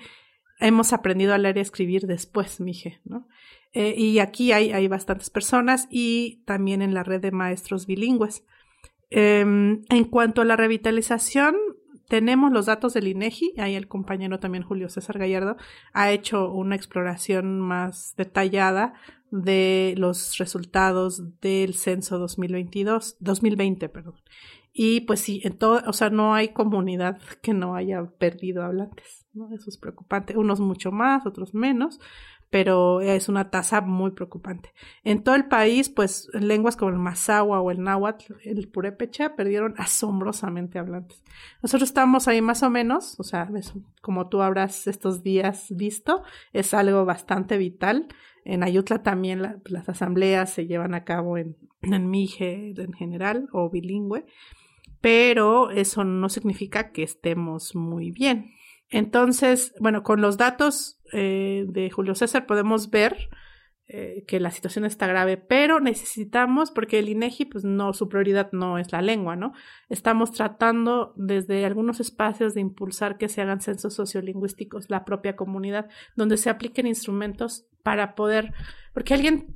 hemos 0.59 0.93
aprendido 0.93 1.33
a 1.33 1.37
leer 1.37 1.57
y 1.57 1.61
escribir 1.61 2.07
después, 2.07 2.59
mije, 2.59 3.01
¿no? 3.05 3.27
Eh, 3.73 3.93
y 3.97 4.19
aquí 4.19 4.51
hay, 4.51 4.71
hay 4.71 4.87
bastantes 4.87 5.29
personas 5.29 5.87
y 5.89 6.43
también 6.45 6.81
en 6.81 6.93
la 6.93 7.03
red 7.03 7.21
de 7.21 7.31
maestros 7.31 7.85
bilingües. 7.87 8.45
Em, 9.17 9.81
en 9.87 10.03
cuanto 10.03 10.41
a 10.41 10.45
la 10.45 10.57
revitalización, 10.57 11.55
tenemos 12.09 12.51
los 12.51 12.65
datos 12.65 12.93
del 12.93 13.07
INEGI, 13.07 13.53
ahí 13.57 13.75
el 13.75 13.87
compañero 13.87 14.39
también 14.39 14.65
Julio 14.65 14.89
César 14.89 15.17
Gallardo 15.17 15.55
ha 15.93 16.11
hecho 16.11 16.51
una 16.51 16.75
exploración 16.75 17.61
más 17.61 18.13
detallada 18.17 18.93
de 19.31 19.93
los 19.95 20.37
resultados 20.37 21.39
del 21.39 21.75
censo 21.75 22.19
2022, 22.19 23.15
2020, 23.21 23.87
perdón. 23.87 24.15
Y 24.73 24.99
pues 25.01 25.21
sí, 25.21 25.39
en 25.45 25.57
todo, 25.57 25.81
o 25.87 25.93
sea, 25.93 26.09
no 26.09 26.35
hay 26.35 26.49
comunidad 26.49 27.17
que 27.41 27.53
no 27.53 27.75
haya 27.75 28.03
perdido 28.19 28.63
hablantes. 28.63 29.25
¿no? 29.33 29.49
Eso 29.53 29.69
es 29.69 29.77
preocupante. 29.77 30.37
Unos 30.37 30.59
mucho 30.59 30.91
más, 30.91 31.25
otros 31.25 31.53
menos, 31.53 32.01
pero 32.49 33.01
es 33.01 33.27
una 33.27 33.49
tasa 33.49 33.81
muy 33.81 34.11
preocupante. 34.11 34.73
En 35.03 35.23
todo 35.23 35.35
el 35.35 35.45
país, 35.45 35.89
pues 35.89 36.29
lenguas 36.33 36.75
como 36.75 36.91
el 36.91 36.97
mazahua 36.97 37.59
o 37.59 37.71
el 37.71 37.81
náhuatl, 37.81 38.33
el 38.43 38.67
purépecha, 38.67 39.35
perdieron 39.35 39.75
asombrosamente 39.77 40.79
hablantes. 40.79 41.23
Nosotros 41.61 41.89
estamos 41.89 42.27
ahí 42.27 42.41
más 42.41 42.63
o 42.63 42.69
menos, 42.69 43.19
o 43.19 43.23
sea, 43.23 43.49
como 44.01 44.29
tú 44.29 44.41
habrás 44.41 44.87
estos 44.87 45.23
días 45.23 45.67
visto, 45.69 46.23
es 46.53 46.73
algo 46.73 47.05
bastante 47.05 47.57
vital. 47.57 48.07
En 48.43 48.63
Ayutla 48.63 49.01
también 49.01 49.41
las 49.65 49.89
asambleas 49.89 50.53
se 50.53 50.67
llevan 50.67 50.93
a 50.93 51.03
cabo 51.03 51.37
en, 51.37 51.57
en 51.81 52.09
Mije 52.09 52.73
en 52.77 52.93
general 52.93 53.49
o 53.51 53.69
bilingüe, 53.69 54.25
pero 55.01 55.71
eso 55.71 56.03
no 56.03 56.29
significa 56.29 56.91
que 56.91 57.03
estemos 57.03 57.75
muy 57.75 58.11
bien. 58.11 58.51
Entonces, 58.89 59.73
bueno, 59.79 60.03
con 60.03 60.21
los 60.21 60.37
datos 60.37 60.99
eh, 61.17 61.65
de 61.69 61.89
Julio 61.89 62.13
César 62.13 62.45
podemos 62.45 62.89
ver 62.89 63.29
eh, 63.87 64.25
que 64.27 64.41
la 64.41 64.51
situación 64.51 64.83
está 64.83 65.07
grave, 65.07 65.37
pero 65.37 65.79
necesitamos, 65.79 66.71
porque 66.71 66.99
el 66.99 67.07
INEGI, 67.07 67.45
pues 67.45 67.63
no, 67.63 67.93
su 67.93 68.09
prioridad 68.09 68.51
no 68.51 68.77
es 68.77 68.91
la 68.91 69.01
lengua, 69.01 69.37
¿no? 69.37 69.53
Estamos 69.87 70.33
tratando 70.33 71.13
desde 71.15 71.63
algunos 71.65 72.01
espacios 72.01 72.53
de 72.53 72.59
impulsar 72.59 73.17
que 73.17 73.29
se 73.29 73.41
hagan 73.41 73.61
censos 73.61 73.93
sociolingüísticos, 73.93 74.89
la 74.89 75.05
propia 75.05 75.37
comunidad, 75.37 75.87
donde 76.17 76.35
se 76.35 76.49
apliquen 76.49 76.85
instrumentos 76.85 77.65
para 77.81 78.13
poder, 78.15 78.51
porque 78.93 79.13
alguien 79.13 79.55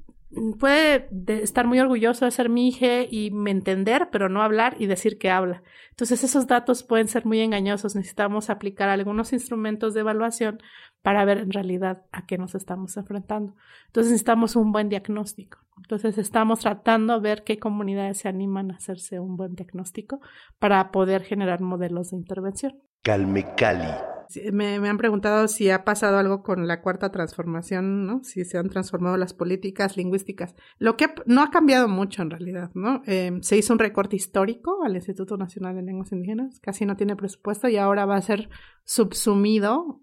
puede 0.60 1.10
estar 1.42 1.66
muy 1.66 1.80
orgulloso 1.80 2.25
de 2.25 2.32
ser 2.32 2.50
mi 2.50 2.68
hija 2.68 3.01
y 3.10 3.32
me 3.32 3.50
entender, 3.51 4.10
pero 4.12 4.30
no 4.30 4.44
hablar 4.44 4.75
y 4.80 4.86
decir 4.86 5.18
que 5.18 5.32
habla. 5.32 5.63
Entonces 5.89 6.24
esos 6.24 6.46
datos 6.46 6.84
pueden 6.84 7.08
ser 7.08 7.25
muy 7.25 7.39
engañosos. 7.39 7.96
Necesitamos 7.96 8.50
aplicar 8.50 8.89
algunos 8.89 9.34
instrumentos 9.34 9.94
de 9.94 10.01
evaluación 10.01 10.62
para 11.01 11.25
ver 11.25 11.39
en 11.39 11.51
realidad 11.51 12.03
a 12.12 12.25
qué 12.25 12.38
nos 12.38 12.56
estamos 12.56 12.96
enfrentando. 12.98 13.56
Entonces 13.88 14.12
necesitamos 14.12 14.56
un 14.56 14.72
buen 14.72 14.89
diagnóstico. 14.89 15.60
Entonces 15.77 16.18
estamos 16.18 16.60
tratando 16.60 17.15
de 17.15 17.22
ver 17.22 17.44
qué 17.44 17.58
comunidades 17.58 18.18
se 18.20 18.27
animan 18.27 18.72
a 18.72 18.75
hacerse 18.75 19.20
un 19.20 19.38
buen 19.38 19.56
diagnóstico 19.56 20.20
para 20.60 20.91
poder 20.91 21.24
generar 21.24 21.62
modelos 21.62 22.12
de 22.12 22.18
intervención. 22.18 22.75
Calme 23.01 23.56
Cali. 23.56 23.88
Me, 24.51 24.75
han 24.75 24.98
preguntado 24.98 25.48
si 25.48 25.72
ha 25.72 25.84
pasado 25.84 26.18
algo 26.18 26.44
con 26.44 26.68
la 26.68 26.82
cuarta 26.82 27.12
transformación, 27.12 28.06
¿no? 28.06 28.24
Si 28.24 28.46
se 28.46 28.60
han 28.60 28.70
transformado 28.70 29.18
las 29.18 29.34
políticas 29.34 29.98
lingüísticas. 29.98 30.53
Lo 30.77 30.98
que 30.98 31.08
no 31.25 31.41
ha 31.41 31.50
cambiado 31.50 31.88
mucho 31.88 32.22
en 32.22 32.29
realidad, 32.29 32.70
¿no? 32.75 33.01
Em, 33.06 33.41
se 33.41 33.58
hizo 33.58 33.74
un 33.74 33.79
recorte 33.79 34.15
histórico 34.15 34.84
al 34.84 34.96
Instituto 34.96 35.36
Nacional 35.36 35.75
de 35.75 35.82
Lenguas 35.82 36.12
Indígenas, 36.12 36.60
casi 36.60 36.86
no 36.86 36.96
tiene 36.96 37.15
presupuesto 37.15 37.70
y 37.70 37.77
ahora 37.77 38.06
va 38.06 38.18
a 38.18 38.22
ser 38.22 38.50
subsumido 38.84 40.00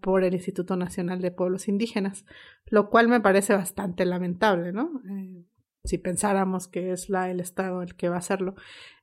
por 0.00 0.24
el 0.24 0.34
Instituto 0.34 0.76
Nacional 0.76 1.20
de 1.20 1.30
Pueblos 1.30 1.68
Indígenas, 1.68 2.24
lo 2.66 2.90
cual 2.90 3.08
me 3.08 3.20
parece 3.20 3.54
bastante 3.54 4.04
lamentable, 4.04 4.72
¿no? 4.72 5.00
Eh, 5.08 5.44
si 5.84 5.98
pensáramos 5.98 6.66
que 6.66 6.92
es 6.92 7.10
la, 7.10 7.30
el 7.30 7.40
Estado 7.40 7.82
el 7.82 7.94
que 7.94 8.08
va 8.08 8.16
a 8.16 8.18
hacerlo. 8.18 8.54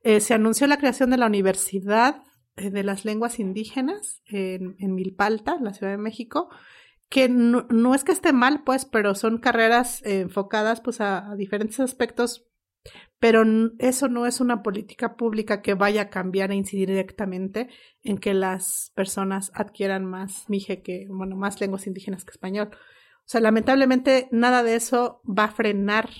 Eh, 0.02 0.20
se 0.20 0.34
anunció 0.34 0.66
la 0.66 0.78
creación 0.78 1.10
de 1.10 1.16
la 1.16 1.26
Universidad 1.26 2.22
eh, 2.56 2.70
de 2.70 2.82
las 2.82 3.04
lenguas 3.04 3.38
indígenas 3.38 4.22
en, 4.26 4.76
en 4.78 4.94
Milpalta, 4.94 5.58
la 5.60 5.72
Ciudad 5.72 5.92
de 5.92 5.98
México, 5.98 6.48
que 7.08 7.28
no, 7.28 7.94
es 7.94 8.04
que 8.04 8.12
esté 8.12 8.32
mal, 8.32 8.62
pues, 8.64 8.86
pero 8.86 9.14
son 9.14 9.36
carreras 9.36 10.00
enfocadas 10.04 10.80
pues 10.80 11.00
a, 11.02 11.34
diferentes 11.36 11.78
aspectos, 11.78 12.46
pero 13.18 13.44
eso 13.78 14.08
no 14.08 14.26
es 14.26 14.40
una 14.40 14.62
política 14.62 15.16
pública 15.16 15.62
que 15.62 15.74
vaya 15.74 16.02
a 16.02 16.10
cambiar 16.10 16.50
e 16.50 16.56
incidir 16.56 16.88
directamente 16.88 17.68
en 18.02 18.18
que 18.18 18.34
las 18.34 18.92
personas 18.94 19.52
adquieran 19.54 20.04
más 20.04 20.48
mije 20.48 20.82
que, 20.82 21.06
bueno, 21.08 21.36
más 21.36 21.60
lenguas 21.60 21.86
indígenas 21.86 22.24
que 22.24 22.32
español. 22.32 22.70
O 22.72 23.26
sea, 23.26 23.40
lamentablemente 23.40 24.28
nada 24.32 24.62
de 24.62 24.74
eso 24.74 25.22
va 25.24 25.44
a 25.44 25.52
frenar 25.52 26.10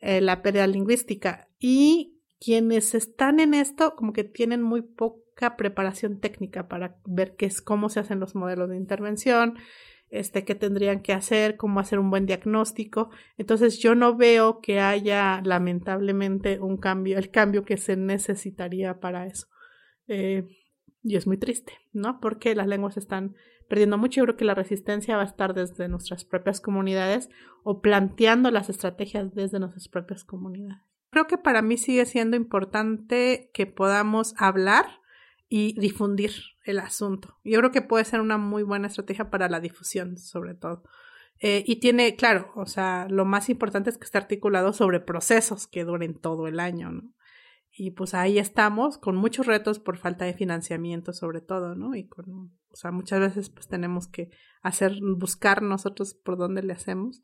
eh, 0.00 0.20
la 0.20 0.42
pérdida 0.42 0.66
lingüística 0.66 1.48
y 1.58 2.20
quienes 2.38 2.94
están 2.94 3.40
en 3.40 3.54
esto 3.54 3.94
como 3.96 4.12
que 4.12 4.24
tienen 4.24 4.62
muy 4.62 4.82
poco 4.82 5.22
preparación 5.50 6.20
técnica 6.20 6.68
para 6.68 6.96
ver 7.04 7.34
qué 7.36 7.46
es 7.46 7.60
cómo 7.60 7.88
se 7.88 8.00
hacen 8.00 8.20
los 8.20 8.34
modelos 8.34 8.68
de 8.70 8.76
intervención, 8.76 9.58
este, 10.12 10.44
qué 10.44 10.54
tendrían 10.54 11.00
que 11.00 11.14
hacer, 11.14 11.56
cómo 11.56 11.80
hacer 11.80 11.98
un 11.98 12.10
buen 12.10 12.26
diagnóstico. 12.26 13.08
Entonces 13.38 13.78
yo 13.78 13.94
no 13.94 14.14
veo 14.14 14.60
que 14.60 14.78
haya 14.78 15.40
lamentablemente 15.42 16.60
un 16.60 16.76
cambio, 16.76 17.18
el 17.18 17.30
cambio 17.30 17.64
que 17.64 17.78
se 17.78 17.96
necesitaría 17.96 19.00
para 19.00 19.26
eso. 19.26 19.48
Eh, 20.06 20.46
y 21.02 21.16
es 21.16 21.26
muy 21.26 21.38
triste, 21.38 21.72
¿no? 21.92 22.20
Porque 22.20 22.54
las 22.54 22.66
lenguas 22.66 22.98
están 22.98 23.34
perdiendo 23.70 23.96
mucho. 23.96 24.20
Yo 24.20 24.24
creo 24.24 24.36
que 24.36 24.44
la 24.44 24.54
resistencia 24.54 25.16
va 25.16 25.22
a 25.22 25.26
estar 25.26 25.54
desde 25.54 25.88
nuestras 25.88 26.26
propias 26.26 26.60
comunidades 26.60 27.30
o 27.64 27.80
planteando 27.80 28.50
las 28.50 28.68
estrategias 28.68 29.34
desde 29.34 29.60
nuestras 29.60 29.88
propias 29.88 30.24
comunidades. 30.24 30.82
Creo 31.10 31.26
que 31.26 31.38
para 31.38 31.62
mí 31.62 31.78
sigue 31.78 32.04
siendo 32.04 32.36
importante 32.36 33.50
que 33.54 33.66
podamos 33.66 34.34
hablar 34.36 34.84
y 35.54 35.78
difundir 35.78 36.32
el 36.64 36.78
asunto. 36.78 37.38
Yo 37.44 37.58
creo 37.58 37.72
que 37.72 37.82
puede 37.82 38.06
ser 38.06 38.22
una 38.22 38.38
muy 38.38 38.62
buena 38.62 38.86
estrategia 38.86 39.28
para 39.28 39.50
la 39.50 39.60
difusión, 39.60 40.16
sobre 40.16 40.54
todo. 40.54 40.82
Eh, 41.40 41.62
y 41.66 41.76
tiene, 41.76 42.16
claro, 42.16 42.50
o 42.54 42.64
sea, 42.64 43.06
lo 43.10 43.26
más 43.26 43.50
importante 43.50 43.90
es 43.90 43.98
que 43.98 44.06
esté 44.06 44.16
articulado 44.16 44.72
sobre 44.72 45.00
procesos 45.00 45.66
que 45.66 45.84
duren 45.84 46.14
todo 46.18 46.46
el 46.46 46.58
año, 46.58 46.90
¿no? 46.90 47.02
Y 47.70 47.90
pues 47.90 48.14
ahí 48.14 48.38
estamos 48.38 48.96
con 48.96 49.14
muchos 49.14 49.44
retos 49.44 49.78
por 49.78 49.98
falta 49.98 50.24
de 50.24 50.32
financiamiento, 50.32 51.12
sobre 51.12 51.42
todo, 51.42 51.74
¿no? 51.74 51.94
Y 51.94 52.08
con, 52.08 52.56
o 52.70 52.76
sea, 52.76 52.90
muchas 52.90 53.20
veces 53.20 53.50
pues 53.50 53.68
tenemos 53.68 54.08
que 54.08 54.30
hacer, 54.62 55.00
buscar 55.02 55.60
nosotros 55.60 56.14
por 56.14 56.38
dónde 56.38 56.62
le 56.62 56.72
hacemos. 56.72 57.20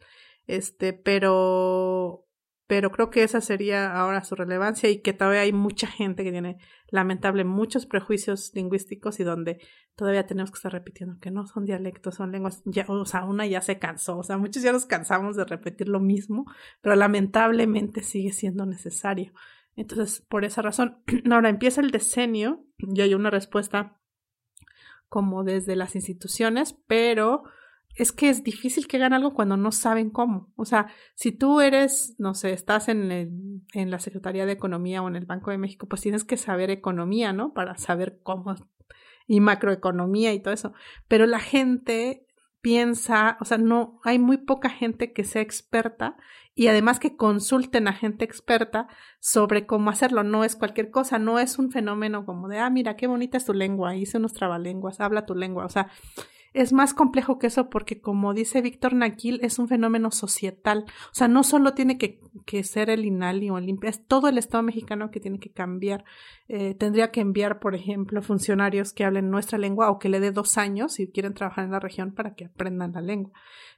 Este, 0.47 0.93
pero 0.93 2.28
pero 2.69 2.93
creo 2.93 3.09
que 3.09 3.23
esa 3.23 3.41
sería 3.41 3.91
ahora 3.93 4.23
su 4.23 4.35
relevancia 4.35 4.91
y 4.91 5.01
que 5.01 5.15
todavía 5.15 5.41
hay 5.41 5.55
mucha 5.55 5.87
gente 5.87 6.23
que 6.23 6.31
tiene 6.31 6.59
lamentable 6.91 7.43
muchos 7.45 7.87
prejuicios 7.87 8.53
lingüísticos 8.55 9.19
y 9.21 9.25
donde 9.25 9.59
todavía 9.97 10.27
tenemos 10.27 10.51
que 10.51 10.57
estar 10.57 10.73
repitiendo 10.73 11.19
que 11.19 11.31
no 11.31 11.47
son 11.47 11.65
dialectos, 11.65 12.17
son 12.17 12.31
lenguas, 12.31 12.63
ya, 12.67 12.85
o 12.87 13.07
sea, 13.07 13.25
una 13.25 13.47
ya 13.47 13.63
se 13.63 13.79
cansó, 13.79 14.19
o 14.19 14.23
sea, 14.23 14.37
muchos 14.37 14.63
ya 14.63 14.73
nos 14.73 14.85
cansamos 14.85 15.35
de 15.35 15.47
repetir 15.47 15.89
lo 15.89 15.99
mismo, 15.99 16.45
pero 16.83 16.95
lamentablemente 16.95 18.03
sigue 18.03 18.33
siendo 18.33 18.67
necesario. 18.67 19.33
Entonces, 19.75 20.21
por 20.21 20.45
esa 20.45 20.61
razón, 20.61 21.03
ahora 21.31 21.49
empieza 21.49 21.81
el 21.81 21.91
decenio 21.91 22.67
y 22.77 23.01
hay 23.01 23.15
una 23.15 23.31
respuesta 23.31 23.99
como 25.09 25.43
desde 25.43 25.75
las 25.75 25.95
instituciones, 25.95 26.77
pero 26.87 27.45
es 27.99 28.13
que 28.13 28.29
es 28.29 28.45
difícil 28.45 28.87
que 28.87 28.97
hagan 28.97 29.13
algo 29.13 29.35
cuando 29.35 29.57
no 29.57 29.73
saben 29.73 30.11
cómo. 30.11 30.53
O 30.55 30.65
sea, 30.65 30.87
si 31.17 31.33
tú 31.33 31.61
eres, 31.61 32.15
no 32.19 32.33
sé, 32.33 32.53
estás 32.53 32.89
en, 32.89 33.65
en 33.73 33.91
la 33.91 33.99
Secretaría 33.99 34.47
de 34.47 34.53
Economía 34.53 35.03
o 35.03 35.09
en 35.09 35.17
el 35.17 35.27
Banco 35.27 35.51
de 35.51 35.59
México, 35.59 35.89
pues 35.89 36.03
tienes 36.03 36.23
que 36.23 36.37
saber 36.37 36.71
economía, 36.71 37.33
¿no? 37.33 37.53
Para 37.53 37.77
saber 37.77 38.21
cómo 38.23 38.55
y 39.27 39.41
macroeconomía 39.41 40.33
y 40.33 40.41
todo 40.41 40.55
eso. 40.55 40.73
Pero 41.09 41.27
la 41.27 41.41
gente 41.41 42.25
piensa, 42.61 43.37
o 43.41 43.45
sea, 43.45 43.59
no, 43.59 44.01
hay 44.05 44.21
muy 44.21 44.37
poca 44.37 44.71
gente 44.71 45.13
que 45.13 45.25
sea 45.25 45.43
experta 45.43 46.17
y 46.55 46.69
además 46.69 47.01
que 47.01 47.17
consulten 47.17 47.89
a 47.89 47.93
gente 47.95 48.25
experta 48.25 48.87
sobre 49.19 49.67
cómo 49.67 49.91
hacerlo. 49.91 50.23
No 50.23 50.45
es 50.45 50.55
cualquier 50.55 50.93
cosa, 50.93 51.19
no 51.19 51.41
es 51.41 51.59
un 51.59 51.73
fenómeno 51.73 52.25
como 52.25 52.47
de, 52.47 52.61
ah, 52.61 52.71
mira, 52.71 52.95
qué 52.95 53.09
bonita 53.09 53.37
es 53.37 53.45
tu 53.45 53.55
lengua, 53.55 53.97
hice 53.97 54.19
unos 54.19 54.35
trabalenguas, 54.35 55.01
habla 55.01 55.27
tu 55.27 55.35
lengua. 55.35 55.65
O 55.65 55.69
sea, 55.69 55.91
es 56.55 56.73
más 56.73 56.95
complejo 56.95 57.39
que 57.39 57.49
eso 57.49 57.69
porque, 57.71 58.01
como 58.01 58.35
dice 58.35 58.61
Víctor 58.61 58.95
Naquil, 58.95 59.41
es 59.43 59.59
un 59.59 59.69
fenómeno 59.69 60.11
societal. 60.11 60.85
O 61.11 61.15
sea, 61.15 61.29
no 61.29 61.43
solo 61.43 61.75
tiene 61.75 61.99
que, 61.99 62.19
ser 62.65 62.91
el 62.91 63.05
INALI 63.05 63.51
o 63.51 63.59
el 63.59 63.79
es 63.83 64.07
todo 64.07 64.29
el 64.29 64.39
Estado 64.39 64.63
mexicano 64.63 65.11
que 65.11 65.21
tiene 65.21 65.39
que 65.39 65.51
cambiar. 65.51 66.05
Eh, 66.49 66.75
tendría 66.75 67.11
que 67.11 67.21
enviar, 67.21 67.61
por 67.61 67.75
ejemplo, 67.75 68.23
funcionarios 68.23 68.93
que 68.93 69.05
hablen 69.05 69.31
nuestra 69.31 69.59
lengua 69.59 69.91
o 69.91 69.99
que 69.99 70.09
le 70.09 70.21
dé 70.21 70.33
dos 70.33 70.59
años 70.59 70.95
si 70.95 71.11
quieren 71.11 71.35
trabajar 71.35 71.65
en 71.65 71.73
la 71.73 71.81
región 71.81 72.13
para 72.13 72.35
que 72.35 72.47
aprendan 72.47 72.93
la 72.93 73.01
lengua. 73.01 73.33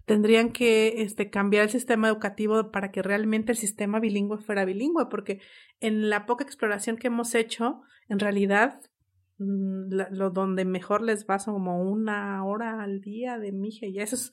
Tendrían 0.06 0.50
que 0.50 1.02
este, 1.02 1.30
cambiar 1.30 1.64
el 1.64 1.70
sistema 1.70 2.08
educativo 2.08 2.70
para 2.70 2.90
que 2.90 3.02
realmente 3.02 3.52
el 3.52 3.58
sistema 3.58 4.00
bilingüe 4.00 4.38
fuera 4.38 4.64
bilingüe, 4.64 5.06
porque 5.10 5.40
en 5.80 6.08
la 6.08 6.26
poca 6.26 6.44
exploración 6.44 6.96
que 6.96 7.08
hemos 7.08 7.34
hecho, 7.34 7.82
en 8.08 8.18
realidad 8.18 8.80
lo 9.40 10.30
donde 10.30 10.64
mejor 10.64 11.02
les 11.02 11.26
va 11.26 11.38
son 11.38 11.54
como 11.54 11.82
una 11.82 12.44
hora 12.44 12.82
al 12.82 13.00
día 13.00 13.38
de 13.38 13.52
mije 13.52 13.88
y 13.88 14.00
eso 14.00 14.16
es 14.16 14.32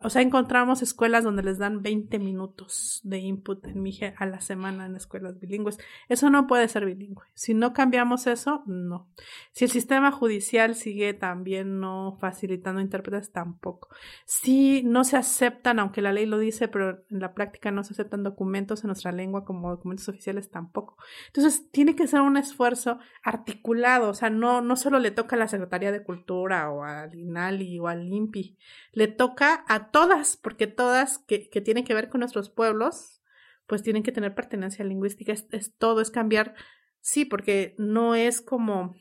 O 0.00 0.10
sea, 0.10 0.22
encontramos 0.22 0.80
escuelas 0.80 1.24
donde 1.24 1.42
les 1.42 1.58
dan 1.58 1.82
20 1.82 2.20
minutos 2.20 3.00
de 3.02 3.18
input 3.18 3.66
en 3.66 3.82
MIGE 3.82 4.14
a 4.16 4.26
la 4.26 4.40
semana 4.40 4.86
en 4.86 4.94
escuelas 4.94 5.40
bilingües. 5.40 5.76
Eso 6.08 6.30
no 6.30 6.46
puede 6.46 6.68
ser 6.68 6.86
bilingüe. 6.86 7.24
Si 7.34 7.52
no 7.52 7.72
cambiamos 7.72 8.28
eso, 8.28 8.62
no. 8.66 9.08
Si 9.50 9.64
el 9.64 9.72
sistema 9.72 10.12
judicial 10.12 10.76
sigue 10.76 11.14
también 11.14 11.80
no 11.80 12.16
facilitando 12.20 12.80
intérpretes, 12.80 13.32
tampoco. 13.32 13.88
Si 14.24 14.84
no 14.84 15.02
se 15.02 15.16
aceptan, 15.16 15.80
aunque 15.80 16.00
la 16.00 16.12
ley 16.12 16.26
lo 16.26 16.38
dice, 16.38 16.68
pero 16.68 17.02
en 17.10 17.18
la 17.18 17.34
práctica 17.34 17.72
no 17.72 17.82
se 17.82 17.94
aceptan 17.94 18.22
documentos 18.22 18.84
en 18.84 18.88
nuestra 18.88 19.10
lengua 19.10 19.44
como 19.44 19.68
documentos 19.68 20.08
oficiales, 20.08 20.48
tampoco. 20.48 20.96
Entonces, 21.26 21.72
tiene 21.72 21.96
que 21.96 22.06
ser 22.06 22.20
un 22.20 22.36
esfuerzo 22.36 23.00
articulado. 23.24 24.10
O 24.10 24.14
sea, 24.14 24.30
no, 24.30 24.60
no 24.60 24.76
solo 24.76 25.00
le 25.00 25.10
toca 25.10 25.34
a 25.34 25.40
la 25.40 25.48
Secretaría 25.48 25.90
de 25.90 26.04
Cultura 26.04 26.70
o 26.70 26.84
al 26.84 27.16
INALI 27.16 27.80
o 27.80 27.88
al 27.88 28.06
INPI, 28.06 28.56
le 28.92 29.08
toca 29.08 29.64
a 29.66 29.87
todas, 29.90 30.36
porque 30.36 30.66
todas 30.66 31.18
que, 31.18 31.48
que, 31.48 31.60
tienen 31.60 31.84
que 31.84 31.94
ver 31.94 32.08
con 32.08 32.20
nuestros 32.20 32.50
pueblos, 32.50 33.22
pues 33.66 33.82
tienen 33.82 34.02
que 34.02 34.12
tener 34.12 34.34
pertenencia 34.34 34.84
lingüística, 34.84 35.32
es, 35.32 35.76
todo, 35.76 36.00
es 36.00 36.10
cambiar, 36.10 36.54
sí, 37.00 37.24
porque 37.24 37.74
no 37.78 38.14
es 38.14 38.40
como, 38.40 38.94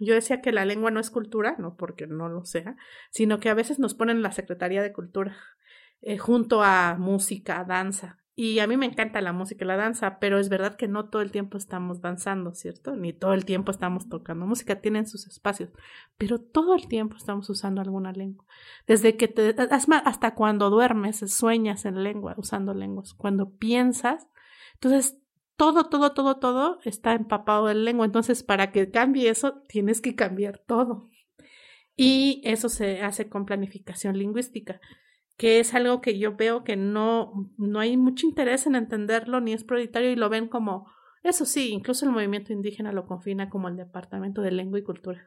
yo 0.00 0.14
decía 0.14 0.40
que 0.40 0.52
la 0.52 0.64
lengua 0.64 0.90
no 0.90 1.00
es 1.00 1.10
cultura, 1.10 1.56
no 1.58 1.76
porque 1.76 2.06
no 2.06 2.28
lo 2.28 2.44
sea, 2.44 2.76
sino 3.10 3.40
que 3.40 3.48
a 3.48 3.54
veces 3.54 3.78
nos 3.78 3.94
ponen 3.94 4.22
la 4.22 4.32
Secretaría 4.32 4.82
de 4.82 4.92
Cultura 4.92 5.36
eh, 6.00 6.18
junto 6.18 6.62
a 6.62 6.96
música, 6.98 7.64
danza, 7.64 8.18
y 8.40 8.60
a 8.60 8.68
mí 8.68 8.76
me 8.76 8.86
encanta 8.86 9.20
la 9.20 9.32
música 9.32 9.64
y 9.64 9.66
la 9.66 9.76
danza, 9.76 10.20
pero 10.20 10.38
es 10.38 10.48
verdad 10.48 10.76
que 10.76 10.86
no 10.86 11.06
todo 11.06 11.22
el 11.22 11.32
tiempo 11.32 11.58
estamos 11.58 12.00
danzando, 12.00 12.54
¿cierto? 12.54 12.94
Ni 12.94 13.12
todo 13.12 13.34
el 13.34 13.44
tiempo 13.44 13.72
estamos 13.72 14.08
tocando 14.08 14.46
música, 14.46 14.80
tienen 14.80 15.08
sus 15.08 15.26
espacios, 15.26 15.70
pero 16.16 16.38
todo 16.38 16.76
el 16.76 16.86
tiempo 16.86 17.16
estamos 17.16 17.50
usando 17.50 17.80
alguna 17.80 18.12
lengua. 18.12 18.44
Desde 18.86 19.16
que 19.16 19.26
te, 19.26 19.56
hasta 19.58 20.36
cuando 20.36 20.70
duermes, 20.70 21.18
sueñas 21.18 21.84
en 21.84 22.04
lengua, 22.04 22.36
usando 22.36 22.74
lenguas. 22.74 23.12
Cuando 23.12 23.50
piensas, 23.56 24.28
entonces 24.74 25.18
todo, 25.56 25.88
todo, 25.88 26.12
todo, 26.12 26.36
todo 26.36 26.78
está 26.84 27.14
empapado 27.14 27.66
de 27.66 27.74
lengua. 27.74 28.06
Entonces, 28.06 28.44
para 28.44 28.70
que 28.70 28.92
cambie 28.92 29.30
eso, 29.30 29.64
tienes 29.66 30.00
que 30.00 30.14
cambiar 30.14 30.58
todo. 30.58 31.10
Y 31.96 32.40
eso 32.44 32.68
se 32.68 33.02
hace 33.02 33.28
con 33.28 33.46
planificación 33.46 34.16
lingüística 34.16 34.80
que 35.38 35.60
es 35.60 35.72
algo 35.72 36.00
que 36.00 36.18
yo 36.18 36.36
veo 36.36 36.64
que 36.64 36.76
no, 36.76 37.48
no 37.56 37.78
hay 37.78 37.96
mucho 37.96 38.26
interés 38.26 38.66
en 38.66 38.74
entenderlo 38.74 39.40
ni 39.40 39.52
es 39.52 39.62
prioritario 39.62 40.10
y 40.10 40.16
lo 40.16 40.28
ven 40.28 40.48
como, 40.48 40.90
eso 41.22 41.46
sí, 41.46 41.70
incluso 41.70 42.04
el 42.04 42.12
movimiento 42.12 42.52
indígena 42.52 42.90
lo 42.90 43.06
confina 43.06 43.48
como 43.48 43.68
el 43.68 43.76
Departamento 43.76 44.42
de 44.42 44.50
Lengua 44.50 44.80
y 44.80 44.82
Cultura, 44.82 45.24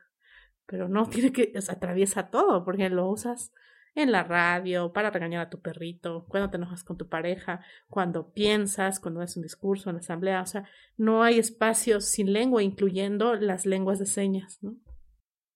pero 0.65 0.89
no 0.89 1.05
tiene 1.09 1.31
que, 1.31 1.53
atraviesa 1.69 2.29
todo, 2.29 2.65
porque 2.65 2.89
lo 2.89 3.09
usas 3.09 3.53
en 3.95 4.11
la 4.11 4.23
radio, 4.23 4.91
para 4.91 5.11
regañar 5.11 5.47
a 5.47 5.49
tu 5.49 5.61
perrito, 5.61 6.25
cuando 6.27 6.49
te 6.49 6.57
enojas 6.57 6.83
con 6.83 6.97
tu 6.97 7.07
pareja, 7.07 7.61
cuando 7.87 8.33
piensas, 8.33 8.99
cuando 8.99 9.21
das 9.21 9.37
un 9.37 9.43
discurso 9.43 9.89
en 9.89 9.95
la 9.95 10.01
asamblea, 10.01 10.41
o 10.41 10.45
sea, 10.45 10.65
no 10.97 11.23
hay 11.23 11.39
espacios 11.39 12.05
sin 12.05 12.33
lengua, 12.33 12.63
incluyendo 12.63 13.35
las 13.35 13.65
lenguas 13.65 13.97
de 13.97 14.05
señas, 14.05 14.59
¿no? 14.61 14.75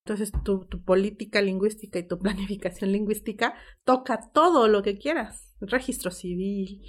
Entonces 0.05 0.31
tu, 0.43 0.67
política 0.83 1.41
lingüística 1.41 1.97
y 1.97 2.07
tu 2.07 2.19
planificación 2.19 2.91
lingüística 2.91 3.55
toca 3.83 4.29
todo 4.31 4.67
lo 4.67 4.83
que 4.83 4.99
quieras. 4.99 5.51
Registro 5.61 6.11
civil, 6.11 6.85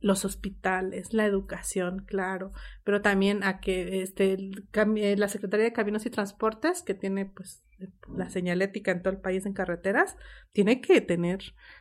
los 0.00 0.24
hospitales, 0.24 1.12
la 1.12 1.26
educación, 1.26 2.06
claro, 2.06 2.52
pero 2.82 3.02
también 3.02 3.44
a 3.44 3.60
que 3.60 4.00
este, 4.00 4.38
la 4.72 5.28
Secretaría 5.28 5.66
de 5.66 5.74
Caminos 5.74 6.06
y 6.06 6.10
Transportes, 6.10 6.82
que 6.82 6.94
tiene 6.94 7.26
pues 7.26 7.62
la 8.08 8.30
señalética 8.30 8.90
en 8.90 9.02
todo 9.02 9.12
el 9.12 9.20
país 9.20 9.44
en 9.44 9.52
carreteras, 9.52 10.16
tiene 10.52 10.80
que 10.80 11.02
tener 11.02 11.40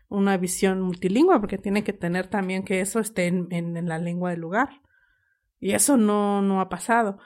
una 0.09 0.35
visión 0.35 0.81
multilingüe, 0.81 1.39
porque 1.39 1.57
tiene 1.57 1.85
que 1.85 1.93
tener 1.93 2.27
también 2.27 2.65
que 2.65 2.81
eso 2.81 2.99
esté 2.99 3.27
en, 3.27 3.47
en, 3.51 3.77
en 3.77 3.87
la 3.87 3.97
lengua 3.97 4.31
del 4.31 4.41
lugar. 4.41 4.81
Y 5.61 5.71
eso 5.71 5.95
no, 5.95 6.41
no 6.41 6.59
ha 6.59 6.67
pasado. 6.67 7.19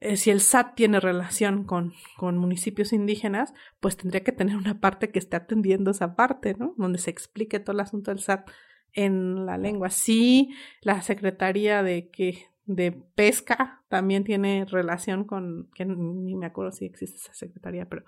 Eh, 0.00 0.16
si 0.16 0.30
el 0.30 0.40
SAT 0.40 0.74
tiene 0.76 1.00
relación 1.00 1.64
con, 1.64 1.92
con 2.16 2.38
municipios 2.38 2.92
indígenas, 2.92 3.52
pues 3.80 3.96
tendría 3.96 4.22
que 4.22 4.32
tener 4.32 4.56
una 4.56 4.80
parte 4.80 5.10
que 5.10 5.18
esté 5.18 5.36
atendiendo 5.36 5.90
esa 5.90 6.14
parte, 6.14 6.54
¿no? 6.58 6.74
Donde 6.76 6.98
se 6.98 7.10
explique 7.10 7.58
todo 7.58 7.74
el 7.74 7.80
asunto 7.80 8.10
del 8.10 8.20
SAT 8.20 8.48
en 8.92 9.46
la 9.46 9.58
lengua. 9.58 9.90
Sí, 9.90 10.54
la 10.82 11.02
Secretaría 11.02 11.82
de 11.82 12.10
que 12.10 12.46
de 12.68 12.92
Pesca 12.92 13.82
también 13.88 14.24
tiene 14.24 14.66
relación 14.66 15.24
con, 15.24 15.70
que 15.74 15.86
ni 15.86 16.34
me 16.34 16.46
acuerdo 16.46 16.70
si 16.70 16.84
existe 16.84 17.16
esa 17.16 17.32
secretaría, 17.32 17.88
pero 17.88 18.04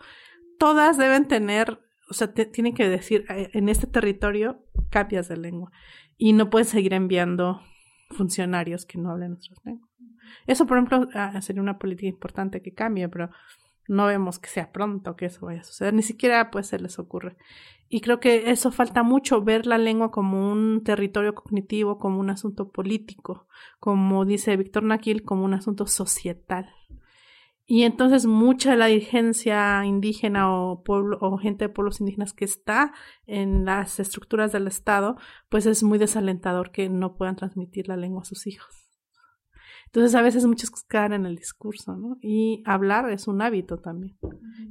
todas 0.59 0.99
deben 0.99 1.27
tener, 1.27 1.81
o 2.11 2.15
sea, 2.15 2.33
tienen 2.33 2.75
que 2.75 2.89
decir, 2.89 3.25
eh, 3.31 3.49
en 3.55 3.71
este 3.71 3.87
territorio 3.87 4.63
cambias 4.91 5.29
de 5.29 5.39
lengua 5.39 5.73
y 6.19 6.35
no 6.35 6.51
pueden 6.51 6.69
seguir 6.69 6.93
enviando 6.93 7.63
funcionarios 8.11 8.85
que 8.85 8.99
no 8.99 9.11
hablen 9.11 9.31
nuestras 9.31 9.59
lenguas. 9.65 9.90
Eso, 10.47 10.67
por 10.67 10.77
ejemplo, 10.77 11.09
ah, 11.15 11.41
sería 11.41 11.63
una 11.63 11.79
política 11.79 12.09
importante 12.09 12.63
que 12.63 12.75
cambie, 12.75 13.09
pero 13.09 13.31
no 13.89 14.07
vemos 14.07 14.39
que 14.39 14.49
sea 14.49 14.71
pronto 14.71 15.17
que 15.17 15.27
eso 15.27 15.47
vaya 15.47 15.61
a 15.61 15.65
suceder, 15.65 15.93
ni 15.93 16.03
siquiera 16.03 16.51
pues 16.51 16.69
se 16.69 16.79
les 16.79 16.99
ocurre. 16.99 17.37
Y 17.89 18.03
creo 18.03 18.21
que 18.21 18.53
eso 18.53 18.71
falta 18.71 19.03
mucho, 19.03 19.43
ver 19.43 19.67
la 19.67 19.79
lengua 19.79 20.13
como 20.13 20.53
un 20.53 20.85
territorio 20.85 21.35
cognitivo, 21.35 21.99
como 21.99 22.21
un 22.21 22.31
asunto 22.31 22.71
político, 22.71 23.49
como 23.81 24.25
dice 24.25 24.57
Víctor 24.57 24.85
Naquil, 24.85 25.25
como 25.25 25.45
un 25.45 25.55
asunto 25.55 25.89
societal. 25.89 26.73
Y 27.67 27.83
entonces 27.83 28.27
mucha 28.27 28.73
de 28.73 28.77
la 28.77 28.87
dirigencia 28.87 29.85
indígena 29.85 30.53
o, 30.53 30.85
pueblo, 30.85 31.19
o 31.21 31.37
gente 31.39 31.65
de 31.65 31.69
pueblos 31.69 32.01
indígenas 32.01 32.33
que 32.33 32.45
está 32.45 32.93
en 33.27 33.65
las 33.65 33.99
estructuras 33.99 34.53
del 34.53 34.69
Estado, 34.69 35.17
pues 35.49 35.67
es 35.67 35.83
muy 35.83 35.99
desalentador 35.99 36.71
que 36.71 36.89
no 36.89 37.17
puedan 37.17 37.37
transmitir 37.37 37.89
la 37.89 37.97
lengua 37.97 38.23
a 38.23 38.25
sus 38.25 38.47
hijos. 38.47 38.80
Entonces 39.93 40.15
a 40.15 40.23
veces 40.23 40.47
muchos 40.47 40.71
quedan 40.89 41.13
en 41.13 41.27
el 41.27 41.35
discurso, 41.35 41.97
¿no? 41.97 42.17
Y 42.23 42.63
hablar 42.65 43.11
es 43.11 43.27
un 43.27 43.43
hábito 43.43 43.79
también. 43.79 44.17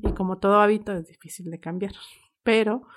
Y 0.02 0.14
como 0.14 0.38
todo 0.38 0.62
hábito 0.62 0.94
es 0.94 1.08
difícil 1.08 1.52
de 1.52 1.60
cambiar, 1.60 1.92
pero 2.42 2.88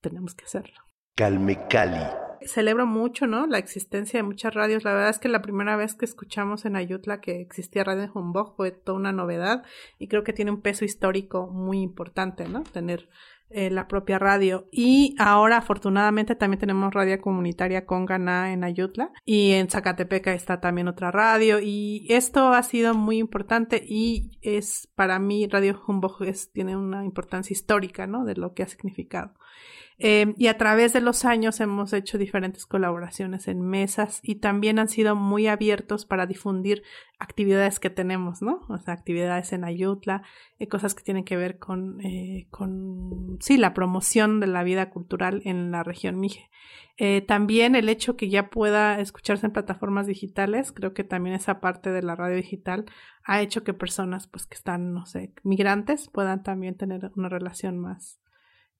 tenemos 0.00 0.34
que 0.34 0.44
hacerlo. 0.44 0.74
Calme 1.14 1.66
Cali. 1.68 2.04
Celebro 2.42 2.84
mucho, 2.84 3.28
¿no? 3.28 3.46
La 3.46 3.58
existencia 3.58 4.18
de 4.18 4.24
muchas 4.24 4.54
radios. 4.54 4.82
La 4.82 4.92
verdad 4.92 5.10
es 5.10 5.18
que 5.20 5.28
la 5.28 5.40
primera 5.40 5.76
vez 5.76 5.94
que 5.94 6.04
escuchamos 6.04 6.64
en 6.64 6.74
Ayutla 6.74 7.20
que 7.20 7.40
existía 7.40 7.84
Radio 7.84 8.02
en 8.02 8.10
Humbog 8.12 8.56
fue 8.56 8.72
toda 8.72 8.98
una 8.98 9.12
novedad 9.12 9.62
y 9.98 10.08
creo 10.08 10.24
que 10.24 10.32
tiene 10.32 10.50
un 10.50 10.60
peso 10.60 10.84
histórico 10.84 11.46
muy 11.46 11.80
importante, 11.80 12.48
¿no? 12.48 12.64
Tener 12.64 13.08
eh, 13.50 13.70
la 13.70 13.86
propia 13.86 14.18
radio. 14.18 14.66
Y 14.72 15.14
ahora, 15.18 15.58
afortunadamente, 15.58 16.34
también 16.34 16.58
tenemos 16.58 16.92
radio 16.92 17.20
comunitaria 17.20 17.86
con 17.86 18.04
Ganá 18.04 18.52
en 18.52 18.64
Ayutla. 18.64 19.12
Y 19.24 19.52
en 19.52 19.70
Zacatepeca 19.70 20.32
está 20.32 20.60
también 20.60 20.88
otra 20.88 21.10
radio. 21.10 21.60
Y 21.60 22.06
esto 22.08 22.52
ha 22.52 22.62
sido 22.62 22.94
muy 22.94 23.18
importante 23.18 23.84
y 23.86 24.38
es 24.42 24.88
para 24.94 25.18
mí 25.18 25.46
Radio 25.46 25.80
Humbog 25.86 26.18
tiene 26.52 26.76
una 26.76 27.04
importancia 27.04 27.54
histórica, 27.54 28.06
¿no? 28.06 28.24
De 28.24 28.34
lo 28.34 28.52
que 28.52 28.62
ha 28.62 28.68
significado. 28.68 29.32
Eh, 29.98 30.34
y 30.36 30.48
a 30.48 30.58
través 30.58 30.92
de 30.92 31.00
los 31.00 31.24
años 31.24 31.60
hemos 31.60 31.92
hecho 31.92 32.18
diferentes 32.18 32.66
colaboraciones 32.66 33.48
en 33.48 33.62
mesas 33.62 34.20
y 34.22 34.36
también 34.36 34.78
han 34.78 34.88
sido 34.88 35.16
muy 35.16 35.46
abiertos 35.46 36.04
para 36.04 36.26
difundir 36.26 36.82
actividades 37.18 37.80
que 37.80 37.90
tenemos, 37.90 38.42
¿no? 38.42 38.66
O 38.68 38.78
sea, 38.78 38.92
actividades 38.94 39.52
en 39.52 39.64
Ayutla, 39.64 40.22
eh, 40.58 40.68
cosas 40.68 40.94
que 40.94 41.02
tienen 41.02 41.24
que 41.24 41.36
ver 41.36 41.58
con, 41.58 42.00
eh, 42.02 42.46
con, 42.50 43.38
sí, 43.40 43.56
la 43.56 43.72
promoción 43.72 44.40
de 44.40 44.48
la 44.48 44.62
vida 44.64 44.90
cultural 44.90 45.40
en 45.44 45.70
la 45.70 45.82
región 45.82 46.18
Mije. 46.18 46.50
Eh, 46.98 47.20
también 47.20 47.74
el 47.74 47.88
hecho 47.90 48.16
que 48.16 48.30
ya 48.30 48.48
pueda 48.48 49.00
escucharse 49.00 49.46
en 49.46 49.52
plataformas 49.52 50.06
digitales, 50.06 50.72
creo 50.72 50.94
que 50.94 51.04
también 51.04 51.36
esa 51.36 51.60
parte 51.60 51.90
de 51.90 52.02
la 52.02 52.16
radio 52.16 52.36
digital 52.36 52.86
ha 53.24 53.42
hecho 53.42 53.64
que 53.64 53.74
personas, 53.74 54.26
pues, 54.26 54.46
que 54.46 54.54
están, 54.54 54.94
no 54.94 55.04
sé, 55.04 55.34
migrantes, 55.42 56.08
puedan 56.08 56.42
también 56.42 56.76
tener 56.76 57.10
una 57.14 57.28
relación 57.28 57.78
más, 57.78 58.18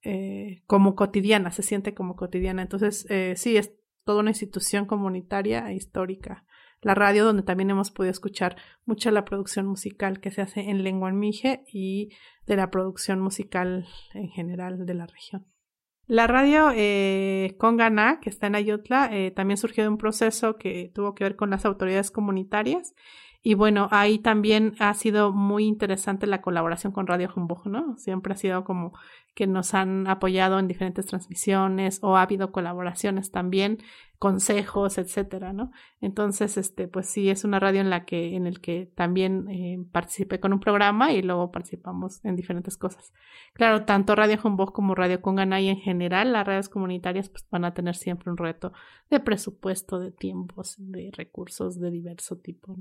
eh, 0.06 0.62
como 0.66 0.94
cotidiana, 0.94 1.50
se 1.50 1.62
siente 1.62 1.94
como 1.94 2.14
cotidiana. 2.14 2.62
Entonces, 2.62 3.06
eh, 3.10 3.34
sí, 3.36 3.56
es 3.56 3.72
toda 4.04 4.20
una 4.20 4.30
institución 4.30 4.86
comunitaria 4.86 5.68
e 5.70 5.74
histórica. 5.74 6.44
La 6.80 6.94
radio, 6.94 7.24
donde 7.24 7.42
también 7.42 7.70
hemos 7.70 7.90
podido 7.90 8.12
escuchar 8.12 8.56
mucha 8.84 9.10
la 9.10 9.24
producción 9.24 9.66
musical 9.66 10.20
que 10.20 10.30
se 10.30 10.42
hace 10.42 10.70
en 10.70 10.84
lengua 10.84 11.10
mije 11.10 11.64
y 11.66 12.10
de 12.46 12.54
la 12.54 12.70
producción 12.70 13.20
musical 13.20 13.88
en 14.14 14.28
general 14.28 14.86
de 14.86 14.94
la 14.94 15.06
región. 15.06 15.46
La 16.06 16.28
radio 16.28 16.70
eh, 16.72 17.56
Conganá, 17.58 18.20
que 18.20 18.30
está 18.30 18.46
en 18.46 18.54
Ayotla, 18.54 19.08
eh, 19.12 19.32
también 19.32 19.56
surgió 19.56 19.82
de 19.82 19.88
un 19.88 19.98
proceso 19.98 20.56
que 20.56 20.92
tuvo 20.94 21.16
que 21.16 21.24
ver 21.24 21.34
con 21.34 21.50
las 21.50 21.64
autoridades 21.64 22.12
comunitarias 22.12 22.94
Y 23.48 23.54
bueno, 23.54 23.86
ahí 23.92 24.18
también 24.18 24.74
ha 24.80 24.92
sido 24.94 25.30
muy 25.32 25.66
interesante 25.66 26.26
la 26.26 26.42
colaboración 26.42 26.92
con 26.92 27.06
Radio 27.06 27.30
Humbug, 27.32 27.68
¿no? 27.68 27.96
Siempre 27.96 28.32
ha 28.32 28.36
sido 28.36 28.64
como 28.64 28.92
que 29.36 29.46
nos 29.46 29.72
han 29.72 30.08
apoyado 30.08 30.58
en 30.58 30.66
diferentes 30.66 31.06
transmisiones 31.06 32.00
o 32.02 32.16
ha 32.16 32.22
habido 32.22 32.50
colaboraciones 32.50 33.30
también, 33.30 33.78
consejos, 34.18 34.98
etcétera, 34.98 35.52
¿no? 35.52 35.70
Entonces, 36.00 36.56
este, 36.56 36.88
pues 36.88 37.06
sí, 37.06 37.30
es 37.30 37.44
una 37.44 37.60
radio 37.60 37.82
en 37.82 37.88
la 37.88 38.04
que, 38.04 38.34
en 38.34 38.48
el 38.48 38.60
que 38.60 38.90
también 38.96 39.48
eh, 39.48 39.78
participé 39.92 40.40
con 40.40 40.52
un 40.52 40.58
programa 40.58 41.12
y 41.12 41.22
luego 41.22 41.52
participamos 41.52 42.24
en 42.24 42.34
diferentes 42.34 42.76
cosas. 42.76 43.12
Claro, 43.52 43.84
tanto 43.84 44.16
Radio 44.16 44.40
Humbug 44.42 44.72
como 44.72 44.96
Radio 44.96 45.22
Congana 45.22 45.60
y 45.60 45.68
en 45.68 45.78
general 45.78 46.32
las 46.32 46.44
radios 46.44 46.68
comunitarias 46.68 47.28
pues 47.28 47.46
van 47.48 47.64
a 47.64 47.74
tener 47.74 47.94
siempre 47.94 48.28
un 48.28 48.38
reto 48.38 48.72
de 49.08 49.20
presupuesto, 49.20 50.00
de 50.00 50.10
tiempos, 50.10 50.74
de 50.78 51.12
recursos 51.16 51.78
de 51.78 51.92
diverso 51.92 52.38
tipo. 52.38 52.76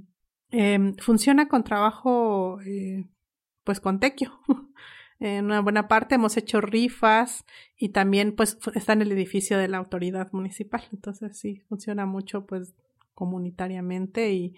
Em, 0.52 0.96
funciona 0.98 1.48
con 1.48 1.64
trabajo, 1.64 2.60
eh, 2.62 3.06
pues 3.64 3.80
con 3.80 4.00
tequio. 4.00 4.40
en 5.20 5.46
una 5.46 5.62
buena 5.62 5.88
parte 5.88 6.16
hemos 6.16 6.38
hecho 6.38 6.62
rifas 6.62 7.46
y 7.78 7.90
también 7.90 8.36
pues 8.36 8.58
está 8.74 8.94
en 8.94 9.02
el 9.02 9.12
edificio 9.12 9.58
de 9.58 9.68
la 9.68 9.78
autoridad 9.78 10.32
municipal. 10.32 10.84
Entonces 10.92 11.38
sí, 11.38 11.62
funciona 11.68 12.06
mucho 12.06 12.46
pues 12.46 12.74
comunitariamente 13.14 14.34
y, 14.34 14.56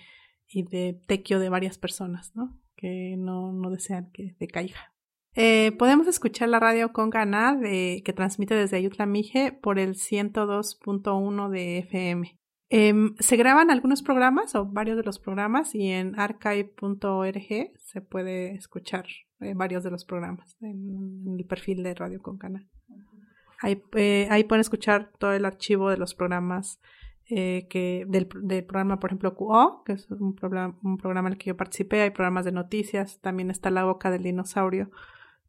y 0.47 0.63
de 0.63 0.99
tequio 1.07 1.39
de 1.39 1.49
varias 1.49 1.77
personas, 1.77 2.35
¿no? 2.35 2.59
Que 2.75 3.15
no, 3.17 3.51
no 3.53 3.69
desean 3.69 4.11
que 4.11 4.35
decaiga. 4.39 4.93
Eh, 5.39 5.71
podemos 5.77 6.07
escuchar 6.07 6.49
la 6.49 6.59
radio 6.59 6.91
con 6.91 7.11
Ganá 7.11 7.55
de, 7.55 8.01
que 8.03 8.11
transmite 8.11 8.55
desde 8.55 8.77
Ayutla 8.77 9.05
Mije 9.05 9.51
por 9.51 9.77
el 9.77 9.93
102.1 9.93 11.49
de 11.49 11.77
FM. 11.77 12.39
Em, 12.69 13.15
se 13.19 13.37
graban 13.37 13.71
algunos 13.71 14.03
programas 14.03 14.53
o 14.55 14.65
varios 14.65 14.97
de 14.97 15.03
los 15.03 15.19
programas 15.19 15.73
y 15.73 15.89
en 15.89 16.19
archive.org 16.19 17.71
se 17.77 18.01
puede 18.01 18.55
escuchar 18.55 19.05
eh, 19.39 19.53
varios 19.55 19.85
de 19.85 19.91
los 19.91 20.03
programas 20.03 20.57
en, 20.59 21.37
el 21.39 21.45
perfil 21.45 21.81
de 21.83 21.93
Radio 21.93 22.21
con 22.21 22.37
Canal. 22.37 22.67
Ahí, 23.61 23.81
eh, 23.95 24.27
ahí, 24.29 24.43
pueden 24.43 24.61
escuchar 24.61 25.11
todo 25.17 25.31
el 25.31 25.45
archivo 25.45 25.89
de 25.89 25.97
los 25.97 26.13
programas 26.13 26.81
eh, 27.29 27.67
que 27.69 28.05
del, 28.07 28.27
programa, 28.27 28.99
por 28.99 29.11
ejemplo, 29.11 29.33
QO, 29.33 29.83
que 29.85 29.93
es 29.93 30.11
un 30.11 30.35
programa, 30.35 30.77
un 30.83 30.97
programa 30.97 31.29
en 31.29 31.33
el 31.33 31.39
que 31.39 31.47
yo 31.47 31.57
participé. 31.57 32.01
Hay 32.01 32.11
programas 32.11 32.43
de 32.43 32.51
noticias. 32.51 33.19
También 33.21 33.49
está 33.49 33.71
La 33.71 33.85
Boca 33.85 34.11
del 34.11 34.23
Dinosaurio, 34.23 34.91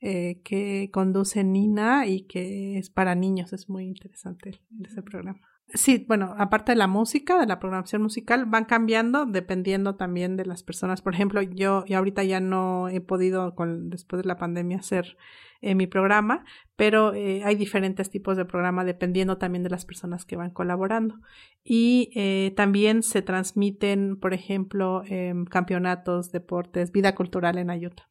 que 0.01 0.89
conduce 0.93 1.43
Nina 1.43 2.07
y 2.07 2.23
que 2.23 2.79
es 2.79 2.89
para 2.91 3.15
niños. 3.15 3.53
Es 3.53 3.69
muy 3.69 3.85
interesante 3.85 4.61
ese 4.81 5.03
programa. 5.03 5.41
Sí, 5.75 6.07
bueno, 6.09 6.35
aparte 6.39 6.73
de 6.73 6.77
la 6.77 6.87
música, 6.87 7.39
de 7.39 7.47
la 7.47 7.59
programación 7.59 8.01
musical, 8.01 8.47
van 8.47 8.65
cambiando 8.65 9.27
dependiendo 9.27 9.97
también 9.97 10.37
de 10.37 10.47
las 10.47 10.63
personas. 10.63 11.03
Por 11.03 11.15
ejemplo, 11.15 11.43
yo, 11.43 11.85
y 11.87 11.93
ahorita 11.93 12.25
ya 12.25 12.41
no 12.41 12.89
he 12.89 13.03
podido, 13.03 13.55
después 13.83 14.23
de 14.23 14.29
la 14.29 14.39
pandemia, 14.39 14.79
hacer 14.79 15.19
eh, 15.61 15.75
mi 15.75 15.87
programa, 15.87 16.45
pero 16.77 17.13
eh, 17.13 17.43
hay 17.45 17.57
diferentes 17.57 18.11
tipos 18.11 18.37
de 18.37 18.47
programa 18.47 18.85
dependiendo 18.85 19.37
también 19.37 19.63
de 19.63 19.71
las 19.71 19.85
personas 19.85 20.25
que 20.25 20.37
van 20.37 20.51
colaborando. 20.51 21.17
Y 21.63 22.11
eh, 22.15 22.55
también 22.57 23.03
se 23.03 23.21
transmiten, 23.21 24.17
por 24.19 24.33
ejemplo, 24.33 25.03
em, 25.07 25.45
campeonatos, 25.45 26.33
deportes, 26.33 26.93
vida 26.93 27.15
cultural 27.15 27.59
en 27.59 27.71
Ayuta. 27.71 28.09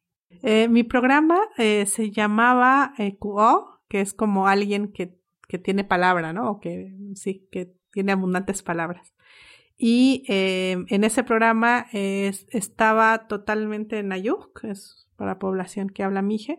mi 0.68 0.84
programa 0.84 1.40
se 1.56 2.10
llamaba 2.12 2.92
QO, 3.18 3.80
que 3.88 4.00
es 4.00 4.14
como 4.14 4.46
alguien 4.46 4.92
que 4.92 5.17
que 5.48 5.58
tiene 5.58 5.84
palabra, 5.84 6.32
¿no? 6.32 6.50
O 6.50 6.60
que 6.60 6.94
sí, 7.14 7.48
que 7.50 7.74
tiene 7.90 8.12
abundantes 8.12 8.62
palabras. 8.62 9.14
Y 9.76 10.24
eh, 10.28 10.84
en 10.88 11.04
ese 11.04 11.24
programa 11.24 11.86
estaba 11.92 13.26
totalmente 13.28 13.98
en 13.98 14.12
Ayuk, 14.12 14.60
que 14.60 14.70
es 14.70 15.08
para 15.16 15.38
población 15.38 15.90
que 15.90 16.02
habla 16.04 16.22
Mije, 16.22 16.58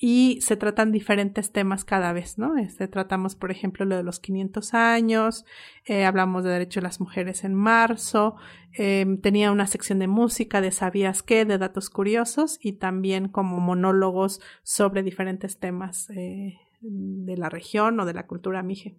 y 0.00 0.38
se 0.42 0.56
tratan 0.56 0.92
diferentes 0.92 1.50
temas 1.50 1.84
cada 1.84 2.12
vez, 2.12 2.38
¿no? 2.38 2.56
Este, 2.56 2.86
tratamos, 2.86 3.34
por 3.34 3.50
ejemplo, 3.50 3.84
lo 3.84 3.96
de 3.96 4.04
los 4.04 4.20
500 4.20 4.74
años, 4.74 5.44
eh, 5.84 6.04
hablamos 6.04 6.44
de 6.44 6.50
derecho 6.50 6.80
de 6.80 6.84
las 6.84 7.00
mujeres 7.00 7.42
en 7.42 7.54
marzo, 7.54 8.36
eh, 8.72 9.04
tenía 9.22 9.50
una 9.50 9.66
sección 9.66 9.98
de 9.98 10.06
música, 10.06 10.60
de 10.60 10.70
sabías 10.70 11.22
qué, 11.24 11.44
de 11.44 11.58
datos 11.58 11.90
curiosos 11.90 12.58
y 12.62 12.74
también 12.74 13.28
como 13.28 13.58
monólogos 13.58 14.40
sobre 14.62 15.02
diferentes 15.02 15.58
temas 15.58 16.08
eh, 16.10 16.58
de 16.80 17.36
la 17.36 17.48
región 17.48 17.98
o 18.00 18.06
de 18.06 18.14
la 18.14 18.26
cultura 18.26 18.62
mije, 18.62 18.96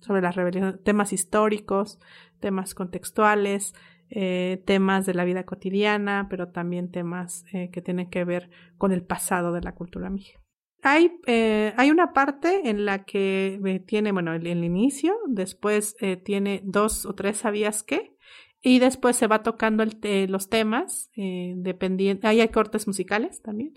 sobre 0.00 0.22
las 0.22 0.34
rebeliones, 0.34 0.82
temas 0.82 1.12
históricos, 1.12 1.98
temas 2.40 2.74
contextuales, 2.74 3.74
eh, 4.08 4.62
temas 4.66 5.04
de 5.04 5.14
la 5.14 5.24
vida 5.24 5.44
cotidiana, 5.44 6.28
pero 6.30 6.48
también 6.48 6.90
temas 6.90 7.44
eh, 7.52 7.70
que 7.70 7.82
tienen 7.82 8.08
que 8.08 8.24
ver 8.24 8.50
con 8.78 8.92
el 8.92 9.02
pasado 9.02 9.52
de 9.52 9.62
la 9.62 9.74
cultura 9.74 10.10
mije. 10.10 10.38
Hay, 10.82 11.18
eh, 11.26 11.72
hay 11.76 11.90
una 11.90 12.12
parte 12.12 12.70
en 12.70 12.84
la 12.84 13.04
que 13.04 13.82
tiene, 13.86 14.12
bueno, 14.12 14.32
el, 14.34 14.46
el 14.46 14.62
inicio, 14.62 15.16
después 15.26 15.96
tiene 16.22 16.60
dos 16.62 17.06
o 17.06 17.14
tres 17.14 17.38
sabías 17.38 17.82
qué, 17.82 18.14
y 18.62 18.78
después 18.78 19.16
se 19.16 19.26
va 19.26 19.42
tocando 19.42 19.84
los 19.84 20.48
temas, 20.48 21.10
dependiendo, 21.16 22.28
ahí 22.28 22.40
hay 22.40 22.48
cortes 22.48 22.86
musicales 22.86 23.42
también, 23.42 23.74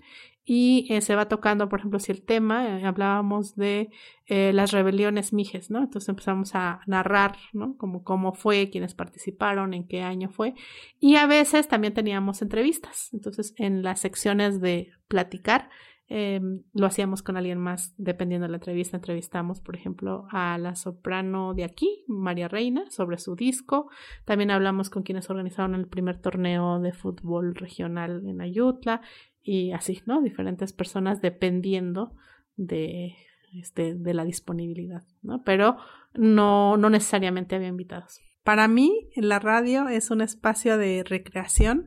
y 0.52 0.92
eh, 0.92 1.00
se 1.00 1.14
va 1.14 1.28
tocando, 1.28 1.68
por 1.68 1.78
ejemplo, 1.78 2.00
si 2.00 2.10
el 2.10 2.22
tema, 2.22 2.80
eh, 2.80 2.84
hablábamos 2.84 3.54
de 3.54 3.90
eh, 4.26 4.52
las 4.52 4.72
rebeliones 4.72 5.32
mijes, 5.32 5.70
¿no? 5.70 5.78
Entonces 5.78 6.08
empezamos 6.08 6.56
a 6.56 6.80
narrar, 6.88 7.36
¿no? 7.52 7.76
Como 7.76 8.02
cómo 8.02 8.32
fue, 8.32 8.68
quiénes 8.68 8.96
participaron, 8.96 9.74
en 9.74 9.86
qué 9.86 10.02
año 10.02 10.28
fue. 10.28 10.54
Y 10.98 11.14
a 11.14 11.28
veces 11.28 11.68
también 11.68 11.94
teníamos 11.94 12.42
entrevistas. 12.42 13.10
Entonces, 13.12 13.54
en 13.58 13.84
las 13.84 14.00
secciones 14.00 14.60
de 14.60 14.90
platicar, 15.06 15.70
em, 16.08 16.64
lo 16.74 16.86
hacíamos 16.86 17.22
con 17.22 17.36
alguien 17.36 17.58
más, 17.58 17.94
dependiendo 17.96 18.48
de 18.48 18.50
la 18.50 18.56
entrevista. 18.56 18.96
Entrevistamos, 18.96 19.60
por 19.60 19.76
ejemplo, 19.76 20.26
a 20.32 20.58
la 20.58 20.74
soprano 20.74 21.54
de 21.54 21.62
aquí, 21.62 22.02
María 22.08 22.48
Reina, 22.48 22.90
sobre 22.90 23.18
su 23.18 23.36
disco. 23.36 23.88
También 24.24 24.50
hablamos 24.50 24.90
con 24.90 25.04
quienes 25.04 25.30
organizaron 25.30 25.76
el 25.76 25.86
primer 25.86 26.20
torneo 26.20 26.80
de 26.80 26.92
fútbol 26.92 27.54
regional 27.54 28.26
en 28.26 28.40
Ayutla 28.40 29.02
y 29.42 29.72
así, 29.72 30.02
¿no? 30.06 30.20
Diferentes 30.20 30.72
personas 30.72 31.20
dependiendo 31.20 32.14
de, 32.56 33.16
este, 33.54 33.94
de 33.94 34.14
la 34.14 34.24
disponibilidad, 34.24 35.02
¿no? 35.22 35.42
Pero 35.44 35.76
no, 36.14 36.76
no 36.76 36.90
necesariamente 36.90 37.56
había 37.56 37.68
invitados. 37.68 38.20
Para 38.44 38.68
mí, 38.68 39.08
la 39.16 39.38
radio 39.38 39.88
es 39.88 40.10
un 40.10 40.20
espacio 40.20 40.78
de 40.78 41.04
recreación 41.04 41.86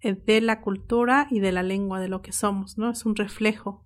eh, 0.00 0.14
de 0.14 0.40
la 0.40 0.60
cultura 0.60 1.26
y 1.30 1.40
de 1.40 1.52
la 1.52 1.62
lengua, 1.62 2.00
de 2.00 2.08
lo 2.08 2.22
que 2.22 2.32
somos, 2.32 2.78
¿no? 2.78 2.90
Es 2.90 3.04
un 3.04 3.16
reflejo. 3.16 3.84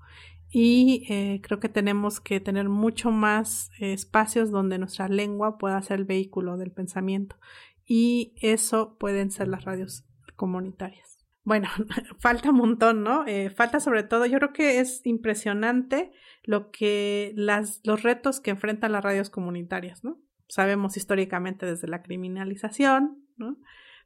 Y 0.51 1.05
eh, 1.11 1.41
creo 1.43 1.61
que 1.61 1.69
tenemos 1.69 2.21
que 2.21 2.41
tener 2.41 2.69
mucho 2.71 3.11
más 3.11 3.71
espacios 3.79 4.51
donde 4.51 4.79
nuestra 4.79 5.09
lengua 5.09 5.59
pueda 5.59 5.83
ser 5.83 5.99
el 5.99 6.05
vehículo 6.07 6.57
del 6.57 6.73
pensamiento. 6.73 7.37
Y 7.85 8.35
eso 8.41 8.97
pueden 8.99 9.31
ser 9.31 9.49
las 9.49 9.65
radios 9.65 10.05
comunitarias 10.37 11.08
bueno, 11.49 11.69
falta 12.21 12.51
un 12.51 12.57
montón, 12.57 13.03
¿no? 13.03 13.27
Eh, 13.27 13.51
falta 13.51 13.81
sobre 13.81 14.05
todo, 14.05 14.27
yo 14.27 14.39
creo 14.39 14.53
que 14.53 14.81
es 14.81 15.05
impresionante 15.05 16.13
lo 16.45 16.71
que 16.71 17.33
las, 17.35 17.81
los 17.85 18.03
retos 18.03 18.41
que 18.41 18.51
enfrentan 18.51 18.93
las 18.93 19.03
radios 19.03 19.31
comunitarias, 19.31 20.05
¿no? 20.05 20.21
Sabemos 20.49 20.97
históricamente 20.97 21.67
desde 21.67 21.89
la 21.89 22.03
criminalización, 22.03 23.25
¿no? 23.37 23.57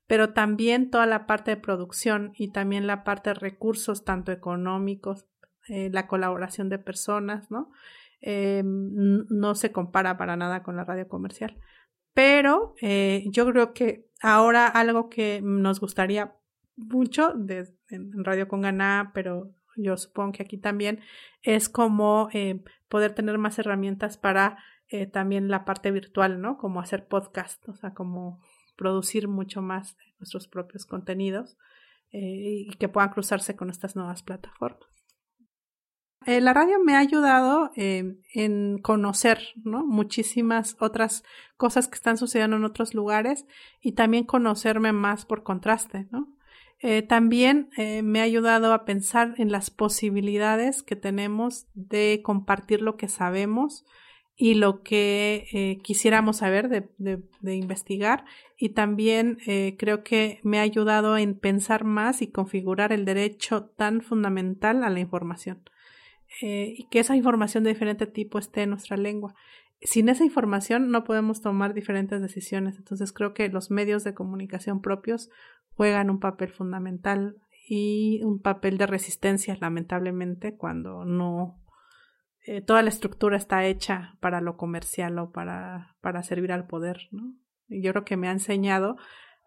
Pero 0.06 0.32
también 0.32 0.90
toda 0.90 1.06
la 1.06 1.26
parte 1.26 1.50
de 1.50 1.56
producción 1.56 2.32
y 2.36 2.52
también 2.52 2.86
la 2.86 3.04
parte 3.04 3.30
de 3.30 3.34
recursos, 3.34 4.04
tanto 4.04 4.32
económicos, 4.32 5.26
eh, 5.68 5.90
la 5.92 6.06
colaboración 6.06 6.68
de 6.68 6.78
personas, 6.78 7.50
¿no? 7.50 7.70
Eh, 8.20 8.62
no 8.64 9.54
se 9.56 9.72
compara 9.72 10.16
para 10.16 10.36
nada 10.36 10.62
con 10.62 10.76
la 10.76 10.84
radio 10.84 11.08
comercial. 11.08 11.58
Pero 12.14 12.74
yo 12.80 13.46
creo 13.46 13.72
que 13.72 14.10
ahora 14.20 14.66
algo 14.66 15.08
que 15.08 15.40
nos 15.42 15.80
gustaría 15.80 16.36
mucho 16.76 17.32
de, 17.34 17.68
en 17.88 18.24
Radio 18.24 18.48
con 18.48 18.62
Ganá, 18.62 19.10
pero 19.14 19.54
yo 19.76 19.96
supongo 19.96 20.32
que 20.32 20.42
aquí 20.42 20.58
también 20.58 21.00
es 21.42 21.68
como 21.68 22.28
eh, 22.32 22.62
poder 22.88 23.14
tener 23.14 23.38
más 23.38 23.58
herramientas 23.58 24.18
para 24.18 24.58
eh, 24.88 25.06
también 25.06 25.48
la 25.48 25.64
parte 25.64 25.90
virtual, 25.90 26.40
¿no? 26.40 26.58
Como 26.58 26.80
hacer 26.80 27.06
podcast, 27.06 27.66
o 27.68 27.74
sea, 27.74 27.94
como 27.94 28.40
producir 28.76 29.28
mucho 29.28 29.62
más 29.62 29.96
nuestros 30.18 30.48
propios 30.48 30.86
contenidos 30.86 31.56
eh, 32.10 32.66
y 32.66 32.70
que 32.78 32.88
puedan 32.88 33.10
cruzarse 33.10 33.56
con 33.56 33.70
estas 33.70 33.96
nuevas 33.96 34.22
plataformas. 34.22 34.88
la 36.26 36.52
radio 36.52 36.78
me 36.84 36.94
ha 36.94 36.98
ayudado 36.98 37.70
en 37.74 38.78
conocer 38.82 39.40
¿no? 39.64 39.84
muchísimas 39.84 40.76
otras 40.78 41.24
cosas 41.56 41.88
que 41.88 41.96
están 41.96 42.16
sucediendo 42.16 42.56
en 42.56 42.64
otros 42.64 42.94
lugares 42.94 43.46
y 43.80 43.92
también 43.92 44.24
conocerme 44.24 44.92
más 44.92 45.26
por 45.26 45.42
contraste, 45.42 46.06
¿no? 46.10 46.31
Eh, 46.84 47.02
también 47.02 47.70
eh, 47.76 48.02
me 48.02 48.18
ha 48.18 48.24
ayudado 48.24 48.72
a 48.72 48.84
pensar 48.84 49.34
en 49.38 49.52
las 49.52 49.70
posibilidades 49.70 50.82
que 50.82 50.96
tenemos 50.96 51.68
de 51.74 52.20
compartir 52.24 52.82
lo 52.82 52.96
que 52.96 53.06
sabemos 53.06 53.84
y 54.34 54.54
lo 54.54 54.82
que 54.82 55.46
eh, 55.52 55.78
quisiéramos 55.84 56.38
saber 56.38 56.68
de, 56.68 57.22
investigar 57.54 58.24
y 58.56 58.70
también 58.70 59.38
creo 59.78 60.02
que 60.02 60.40
me 60.42 60.58
ha 60.58 60.62
ayudado 60.62 61.16
en 61.18 61.38
pensar 61.38 61.84
más 61.84 62.22
y 62.22 62.28
configurar 62.28 62.92
el 62.92 63.04
derecho 63.04 63.66
tan 63.76 64.00
fundamental 64.00 64.82
a 64.82 64.90
la 64.90 65.00
información 65.00 65.62
y 66.40 66.88
que 66.88 67.00
esa 67.00 67.14
información 67.14 67.62
de 67.62 67.70
diferente 67.70 68.06
tipo 68.06 68.38
esté 68.38 68.62
en 68.62 68.70
nuestra 68.70 68.96
lengua. 68.96 69.34
Sin 69.82 70.08
esa 70.08 70.24
información 70.24 70.90
no 70.90 71.04
podemos 71.04 71.42
tomar 71.42 71.74
diferentes 71.74 72.22
decisiones, 72.22 72.76
entonces 72.78 73.12
creo 73.12 73.34
que 73.34 73.48
los 73.48 73.70
medios 73.70 74.02
de 74.02 74.14
comunicación 74.14 74.80
propios 74.80 75.28
juegan 75.76 76.10
un 76.10 76.20
papel 76.20 76.50
fundamental 76.50 77.36
y 77.68 78.20
un 78.24 78.40
papel 78.40 78.78
de 78.78 78.86
resistencia, 78.86 79.56
lamentablemente, 79.60 80.56
cuando 80.56 81.04
no 81.04 81.62
eh, 82.44 82.60
toda 82.60 82.82
la 82.82 82.88
estructura 82.88 83.36
está 83.36 83.64
hecha 83.64 84.16
para 84.20 84.40
lo 84.40 84.56
comercial 84.56 85.18
o 85.18 85.30
para, 85.30 85.96
para 86.00 86.22
servir 86.22 86.52
al 86.52 86.66
poder, 86.66 87.08
¿no? 87.12 87.34
Y 87.68 87.82
yo 87.82 87.92
creo 87.92 88.04
que 88.04 88.16
me 88.16 88.28
ha 88.28 88.32
enseñado 88.32 88.96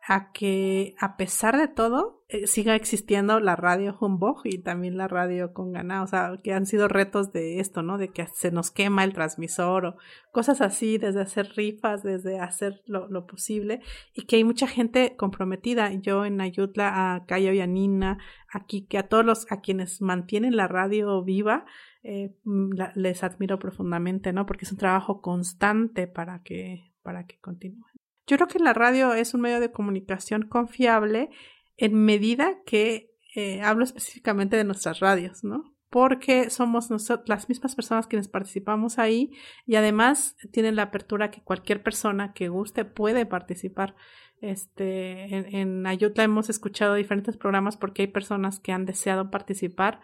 a 0.08 0.32
que 0.32 0.96
a 1.00 1.18
pesar 1.18 1.58
de 1.58 1.68
todo 1.68 2.24
eh, 2.28 2.46
siga 2.46 2.76
existiendo 2.76 3.40
la 3.40 3.56
radio 3.56 3.98
Humbug 4.00 4.42
y 4.44 4.60
también 4.60 4.98
la 4.98 5.08
radio 5.08 5.52
con 5.52 5.72
ganá, 5.72 6.04
o 6.04 6.08
sea, 6.08 6.38
que 6.44 6.54
han 6.54 6.68
sido 6.68 6.88
retos 6.88 7.32
de 7.32 7.60
esto, 7.60 7.82
¿no? 7.82 7.98
De 7.98 8.10
que 8.10 8.28
se 8.34 8.52
nos 8.52 8.70
quema 8.70 9.04
el 9.04 9.14
transmisor 9.14 9.86
o 9.86 9.98
cosas 10.32 10.62
así, 10.62 11.00
desde 11.00 11.22
hacer 11.22 11.54
rifas, 11.56 12.04
desde 12.04 12.40
hacer 12.40 12.84
lo, 12.86 13.08
lo 13.08 13.26
posible 13.26 13.82
y 14.14 14.26
que 14.26 14.36
hay 14.36 14.44
mucha 14.44 14.68
gente 14.68 15.16
comprometida. 15.16 15.92
Yo 15.94 16.24
en 16.26 16.40
Ayutla, 16.40 17.16
a 17.16 17.26
Cayo 17.26 17.52
y 17.52 17.62
a 17.62 17.68
Nina, 17.68 18.20
aquí, 18.54 18.86
que 18.86 19.00
a 19.00 19.08
todos 19.08 19.26
los, 19.26 19.52
a 19.52 19.62
quienes 19.62 20.02
mantienen 20.02 20.56
la 20.56 20.68
radio 20.68 21.24
viva, 21.24 21.66
eh, 22.04 22.36
mm, 22.44 22.74
les 22.94 23.24
admiro 23.24 23.58
profundamente, 23.58 24.34
¿no? 24.34 24.46
Porque 24.46 24.66
es 24.66 24.72
un 24.72 24.78
trabajo 24.78 25.22
constante 25.22 26.06
para 26.08 26.44
que, 26.44 26.92
para 27.02 27.26
que 27.26 27.40
continúe. 27.40 27.86
Yo 28.28 28.38
creo 28.38 28.48
que 28.48 28.60
la 28.60 28.74
radio 28.74 29.14
es 29.14 29.34
un 29.34 29.42
medio 29.42 29.60
de 29.60 29.72
comunicación 29.72 30.44
confiable 30.44 31.30
en 31.78 31.94
medida 31.94 32.58
que 32.66 33.12
eh, 33.36 33.62
hablo 33.62 33.84
específicamente 33.84 34.58
de 34.58 34.64
nuestras 34.64 35.00
radios, 35.00 35.44
¿no? 35.44 35.76
Porque 35.90 36.50
somos 36.50 36.90
las 37.26 37.48
mismas 37.48 37.76
personas 37.76 38.08
quienes 38.08 38.28
participamos 38.28 38.98
ahí 38.98 39.32
y 39.66 39.76
además 39.76 40.36
tienen 40.52 40.76
la 40.76 40.84
apertura 40.84 41.32
que 41.32 41.44
cualquier 41.44 41.84
persona 41.84 42.34
que 42.34 42.50
guste 42.50 42.84
puede 42.86 43.26
participar. 43.26 43.96
Este, 44.42 45.36
en, 45.36 45.86
en 45.86 46.00
hemos 46.18 46.50
escuchado 46.50 46.96
diferentes 46.96 47.38
programas 47.38 47.78
porque 47.78 48.04
hay 48.04 48.08
personas 48.08 48.60
que 48.60 48.74
han 48.74 48.86
deseado 48.86 49.32
participar 49.32 50.02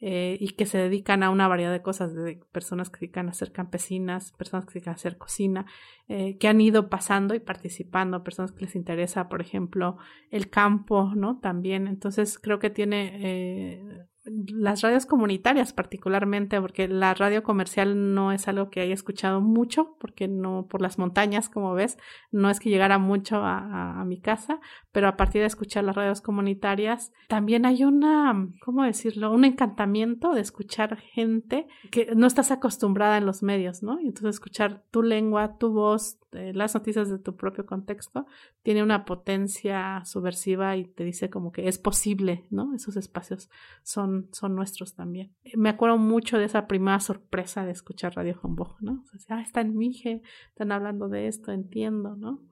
eh, 0.00 0.36
y 0.40 0.50
que 0.50 0.66
se 0.66 0.78
dedican 0.78 1.22
a 1.22 1.30
una 1.30 1.48
variedad 1.48 1.72
de 1.72 1.82
cosas, 1.82 2.14
de 2.14 2.40
personas 2.52 2.90
que 2.90 2.98
se 2.98 3.06
dedican 3.06 3.28
a 3.28 3.32
ser 3.32 3.52
campesinas, 3.52 4.32
personas 4.32 4.66
que 4.66 4.72
se 4.72 4.78
dedican 4.78 4.92
a 4.92 4.96
hacer 4.96 5.16
cocina, 5.16 5.66
eh, 6.08 6.36
que 6.38 6.48
han 6.48 6.60
ido 6.60 6.90
pasando 6.90 7.34
y 7.34 7.40
participando, 7.40 8.24
personas 8.24 8.52
que 8.52 8.64
les 8.64 8.74
interesa, 8.74 9.28
por 9.28 9.40
ejemplo, 9.40 9.96
el 10.30 10.50
campo, 10.50 11.12
¿no? 11.14 11.38
También, 11.40 11.86
entonces 11.86 12.38
creo 12.38 12.58
que 12.58 12.70
tiene 12.70 13.18
eh, 13.22 14.06
las 14.52 14.82
radios 14.82 15.06
comunitarias 15.06 15.72
particularmente, 15.72 16.60
porque 16.60 16.88
la 16.88 17.14
radio 17.14 17.42
comercial 17.42 18.14
no 18.14 18.32
es 18.32 18.48
algo 18.48 18.70
que 18.70 18.80
haya 18.80 18.94
escuchado 18.94 19.40
mucho, 19.40 19.96
porque 19.98 20.28
no 20.28 20.66
por 20.68 20.80
las 20.80 20.98
montañas, 20.98 21.48
como 21.48 21.74
ves, 21.74 21.98
no 22.30 22.50
es 22.50 22.60
que 22.60 22.70
llegara 22.70 22.98
mucho 22.98 23.36
a, 23.44 24.02
mi 24.04 24.20
casa, 24.20 24.60
pero 24.92 25.08
a 25.08 25.16
partir 25.16 25.40
de 25.40 25.46
escuchar 25.46 25.84
las 25.84 25.96
radios 25.96 26.20
comunitarias, 26.20 27.12
también 27.28 27.64
hay 27.64 27.84
una, 27.84 28.48
¿cómo 28.60 28.82
decirlo? 28.82 29.32
Un 29.32 29.44
encantamiento 29.44 30.34
de 30.34 30.42
escuchar 30.42 30.96
gente 30.96 31.66
que 31.90 32.12
no 32.14 32.26
estás 32.26 32.50
acostumbrada 32.50 33.16
en 33.16 33.24
los 33.24 33.42
medios, 33.42 33.82
¿no? 33.82 33.98
Y 34.00 34.08
entonces 34.08 34.34
escuchar 34.34 34.82
tu 34.90 35.02
lengua, 35.02 35.56
tu 35.56 35.72
voz, 35.72 36.18
eh, 36.34 36.52
las 36.52 36.74
noticias 36.74 37.08
de 37.08 37.18
tu 37.18 37.36
propio 37.36 37.64
contexto, 37.64 38.26
tiene 38.62 38.82
una 38.82 39.04
potencia 39.04 40.04
subversiva 40.04 40.76
y 40.76 40.84
te 40.84 41.04
dice 41.04 41.30
como 41.30 41.52
que 41.52 41.68
es 41.68 41.78
posible, 41.78 42.44
¿no? 42.50 42.74
Esos 42.74 42.96
espacios 42.96 43.50
son, 43.82 44.28
son 44.34 44.54
nuestros 44.54 44.94
también. 44.94 45.34
Me 45.54 45.68
acuerdo 45.68 45.96
mucho 45.96 46.38
de 46.38 46.44
esa 46.44 46.66
primera 46.66 47.00
sorpresa 47.00 47.64
de 47.64 47.72
escuchar 47.72 48.16
Radio 48.16 48.38
Humbug, 48.42 48.76
¿no? 48.80 49.04
O 49.14 49.18
sea, 49.18 49.38
ah, 49.38 49.42
está 49.42 49.60
en 49.60 49.76
Mije, 49.76 50.22
están 50.48 50.72
hablando 50.72 51.08
de 51.08 51.28
esto, 51.28 51.52
entiendo, 51.52 52.16
¿no? 52.16 52.42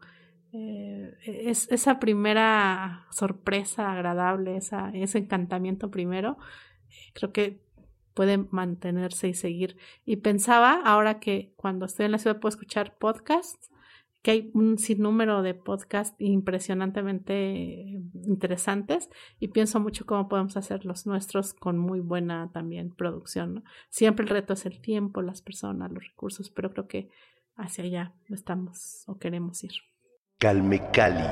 Eh, 0.52 1.16
es, 1.24 1.70
esa 1.70 1.98
primera 1.98 3.06
sorpresa 3.10 3.90
agradable, 3.90 4.56
esa, 4.56 4.90
ese 4.90 5.18
encantamiento 5.18 5.90
primero, 5.90 6.36
creo 7.14 7.32
que 7.32 7.62
puede 8.14 8.38
mantenerse 8.38 9.28
y 9.28 9.34
seguir. 9.34 9.76
Y 10.04 10.16
pensaba, 10.16 10.80
ahora 10.84 11.18
que 11.18 11.52
cuando 11.56 11.86
estoy 11.86 12.06
en 12.06 12.12
la 12.12 12.18
ciudad 12.18 12.38
puedo 12.38 12.50
escuchar 12.54 12.96
podcasts, 12.98 13.71
que 14.22 14.30
hay 14.30 14.50
un 14.54 14.78
sinnúmero 14.78 15.42
de 15.42 15.54
podcasts 15.54 16.14
impresionantemente 16.18 18.00
interesantes 18.24 19.10
y 19.40 19.48
pienso 19.48 19.80
mucho 19.80 20.06
cómo 20.06 20.28
podemos 20.28 20.56
hacer 20.56 20.84
los 20.84 21.06
nuestros 21.06 21.54
con 21.54 21.76
muy 21.76 21.98
buena 21.98 22.50
también 22.52 22.94
producción. 22.94 23.64
Siempre 23.90 24.24
el 24.24 24.30
reto 24.30 24.52
es 24.52 24.64
el 24.64 24.80
tiempo, 24.80 25.22
las 25.22 25.42
personas, 25.42 25.90
los 25.90 26.04
recursos, 26.04 26.50
pero 26.50 26.70
creo 26.70 26.86
que 26.86 27.10
hacia 27.56 27.84
allá 27.84 28.14
estamos 28.30 29.02
o 29.06 29.18
queremos 29.18 29.62
ir. 29.64 29.72
Calme 30.38 30.80
Cali. 30.92 31.26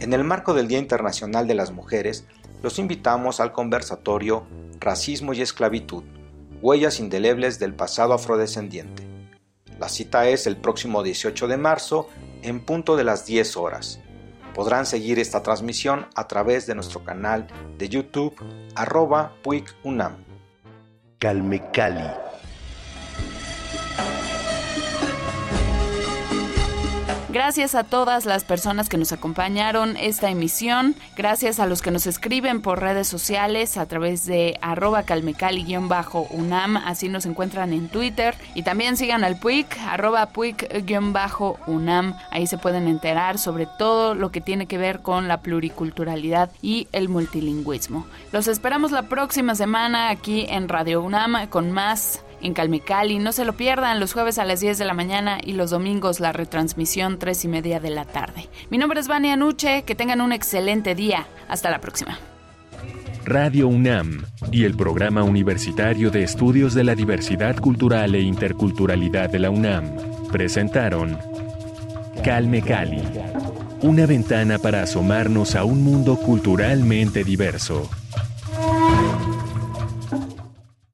En 0.00 0.12
el 0.12 0.24
marco 0.24 0.54
del 0.54 0.68
Día 0.68 0.78
Internacional 0.78 1.46
de 1.46 1.54
las 1.54 1.72
Mujeres, 1.72 2.26
los 2.62 2.78
invitamos 2.80 3.38
al 3.38 3.52
conversatorio 3.52 4.44
Racismo 4.80 5.34
y 5.34 5.40
Esclavitud, 5.40 6.02
Huellas 6.60 6.98
Indelebles 6.98 7.58
del 7.60 7.74
Pasado 7.74 8.12
Afrodescendiente 8.12 9.15
la 9.78 9.88
cita 9.88 10.28
es 10.28 10.46
el 10.46 10.56
próximo 10.56 11.02
18 11.02 11.48
de 11.48 11.56
marzo 11.56 12.08
en 12.42 12.64
punto 12.64 12.96
de 12.96 13.04
las 13.04 13.26
10 13.26 13.56
horas. 13.56 14.00
Podrán 14.54 14.86
seguir 14.86 15.18
esta 15.18 15.42
transmisión 15.42 16.06
a 16.14 16.26
través 16.26 16.66
de 16.66 16.74
nuestro 16.74 17.04
canal 17.04 17.46
de 17.76 17.88
YouTube 17.88 18.34
arroba. 18.74 19.34
Calme 21.18 21.70
Cali. 21.72 22.25
Gracias 27.36 27.74
a 27.74 27.84
todas 27.84 28.24
las 28.24 28.44
personas 28.44 28.88
que 28.88 28.96
nos 28.96 29.12
acompañaron 29.12 29.98
esta 29.98 30.30
emisión. 30.30 30.94
Gracias 31.18 31.60
a 31.60 31.66
los 31.66 31.82
que 31.82 31.90
nos 31.90 32.06
escriben 32.06 32.62
por 32.62 32.80
redes 32.80 33.08
sociales 33.08 33.76
a 33.76 33.84
través 33.84 34.24
de 34.24 34.56
arroba 34.62 35.02
calmecali-unam. 35.02 36.78
Así 36.78 37.10
nos 37.10 37.26
encuentran 37.26 37.74
en 37.74 37.90
Twitter. 37.90 38.36
Y 38.54 38.62
también 38.62 38.96
sigan 38.96 39.22
al 39.22 39.38
PUIC, 39.38 39.66
arroba 39.86 40.30
PUIC-unam. 40.30 42.14
Ahí 42.30 42.46
se 42.46 42.56
pueden 42.56 42.88
enterar 42.88 43.36
sobre 43.36 43.66
todo 43.66 44.14
lo 44.14 44.32
que 44.32 44.40
tiene 44.40 44.64
que 44.64 44.78
ver 44.78 45.00
con 45.00 45.28
la 45.28 45.42
pluriculturalidad 45.42 46.50
y 46.62 46.88
el 46.92 47.10
multilingüismo. 47.10 48.06
Los 48.32 48.48
esperamos 48.48 48.92
la 48.92 49.02
próxima 49.10 49.54
semana 49.54 50.08
aquí 50.08 50.46
en 50.48 50.70
Radio 50.70 51.02
UNAM 51.02 51.48
con 51.48 51.70
más 51.70 52.22
en 52.46 52.54
Calmecali. 52.54 53.18
No 53.18 53.32
se 53.32 53.44
lo 53.44 53.54
pierdan 53.54 54.00
los 54.00 54.12
jueves 54.14 54.38
a 54.38 54.44
las 54.44 54.60
10 54.60 54.78
de 54.78 54.84
la 54.84 54.94
mañana 54.94 55.38
y 55.44 55.52
los 55.52 55.70
domingos 55.70 56.20
la 56.20 56.32
retransmisión 56.32 57.18
3 57.18 57.44
y 57.44 57.48
media 57.48 57.80
de 57.80 57.90
la 57.90 58.04
tarde. 58.04 58.48
Mi 58.70 58.78
nombre 58.78 59.00
es 59.00 59.08
Vania 59.08 59.36
Nuche, 59.36 59.82
que 59.82 59.94
tengan 59.94 60.20
un 60.20 60.32
excelente 60.32 60.94
día. 60.94 61.26
Hasta 61.48 61.70
la 61.70 61.80
próxima. 61.80 62.18
Radio 63.24 63.66
UNAM 63.66 64.24
y 64.52 64.64
el 64.64 64.76
Programa 64.76 65.24
Universitario 65.24 66.10
de 66.10 66.22
Estudios 66.22 66.74
de 66.74 66.84
la 66.84 66.94
Diversidad 66.94 67.56
Cultural 67.56 68.14
e 68.14 68.20
Interculturalidad 68.20 69.28
de 69.28 69.40
la 69.40 69.50
UNAM 69.50 69.90
presentaron 70.30 71.18
Calme 72.22 72.62
Cali, 72.62 73.02
una 73.82 74.06
ventana 74.06 74.58
para 74.58 74.82
asomarnos 74.82 75.56
a 75.56 75.64
un 75.64 75.82
mundo 75.82 76.16
culturalmente 76.16 77.24
diverso. 77.24 77.90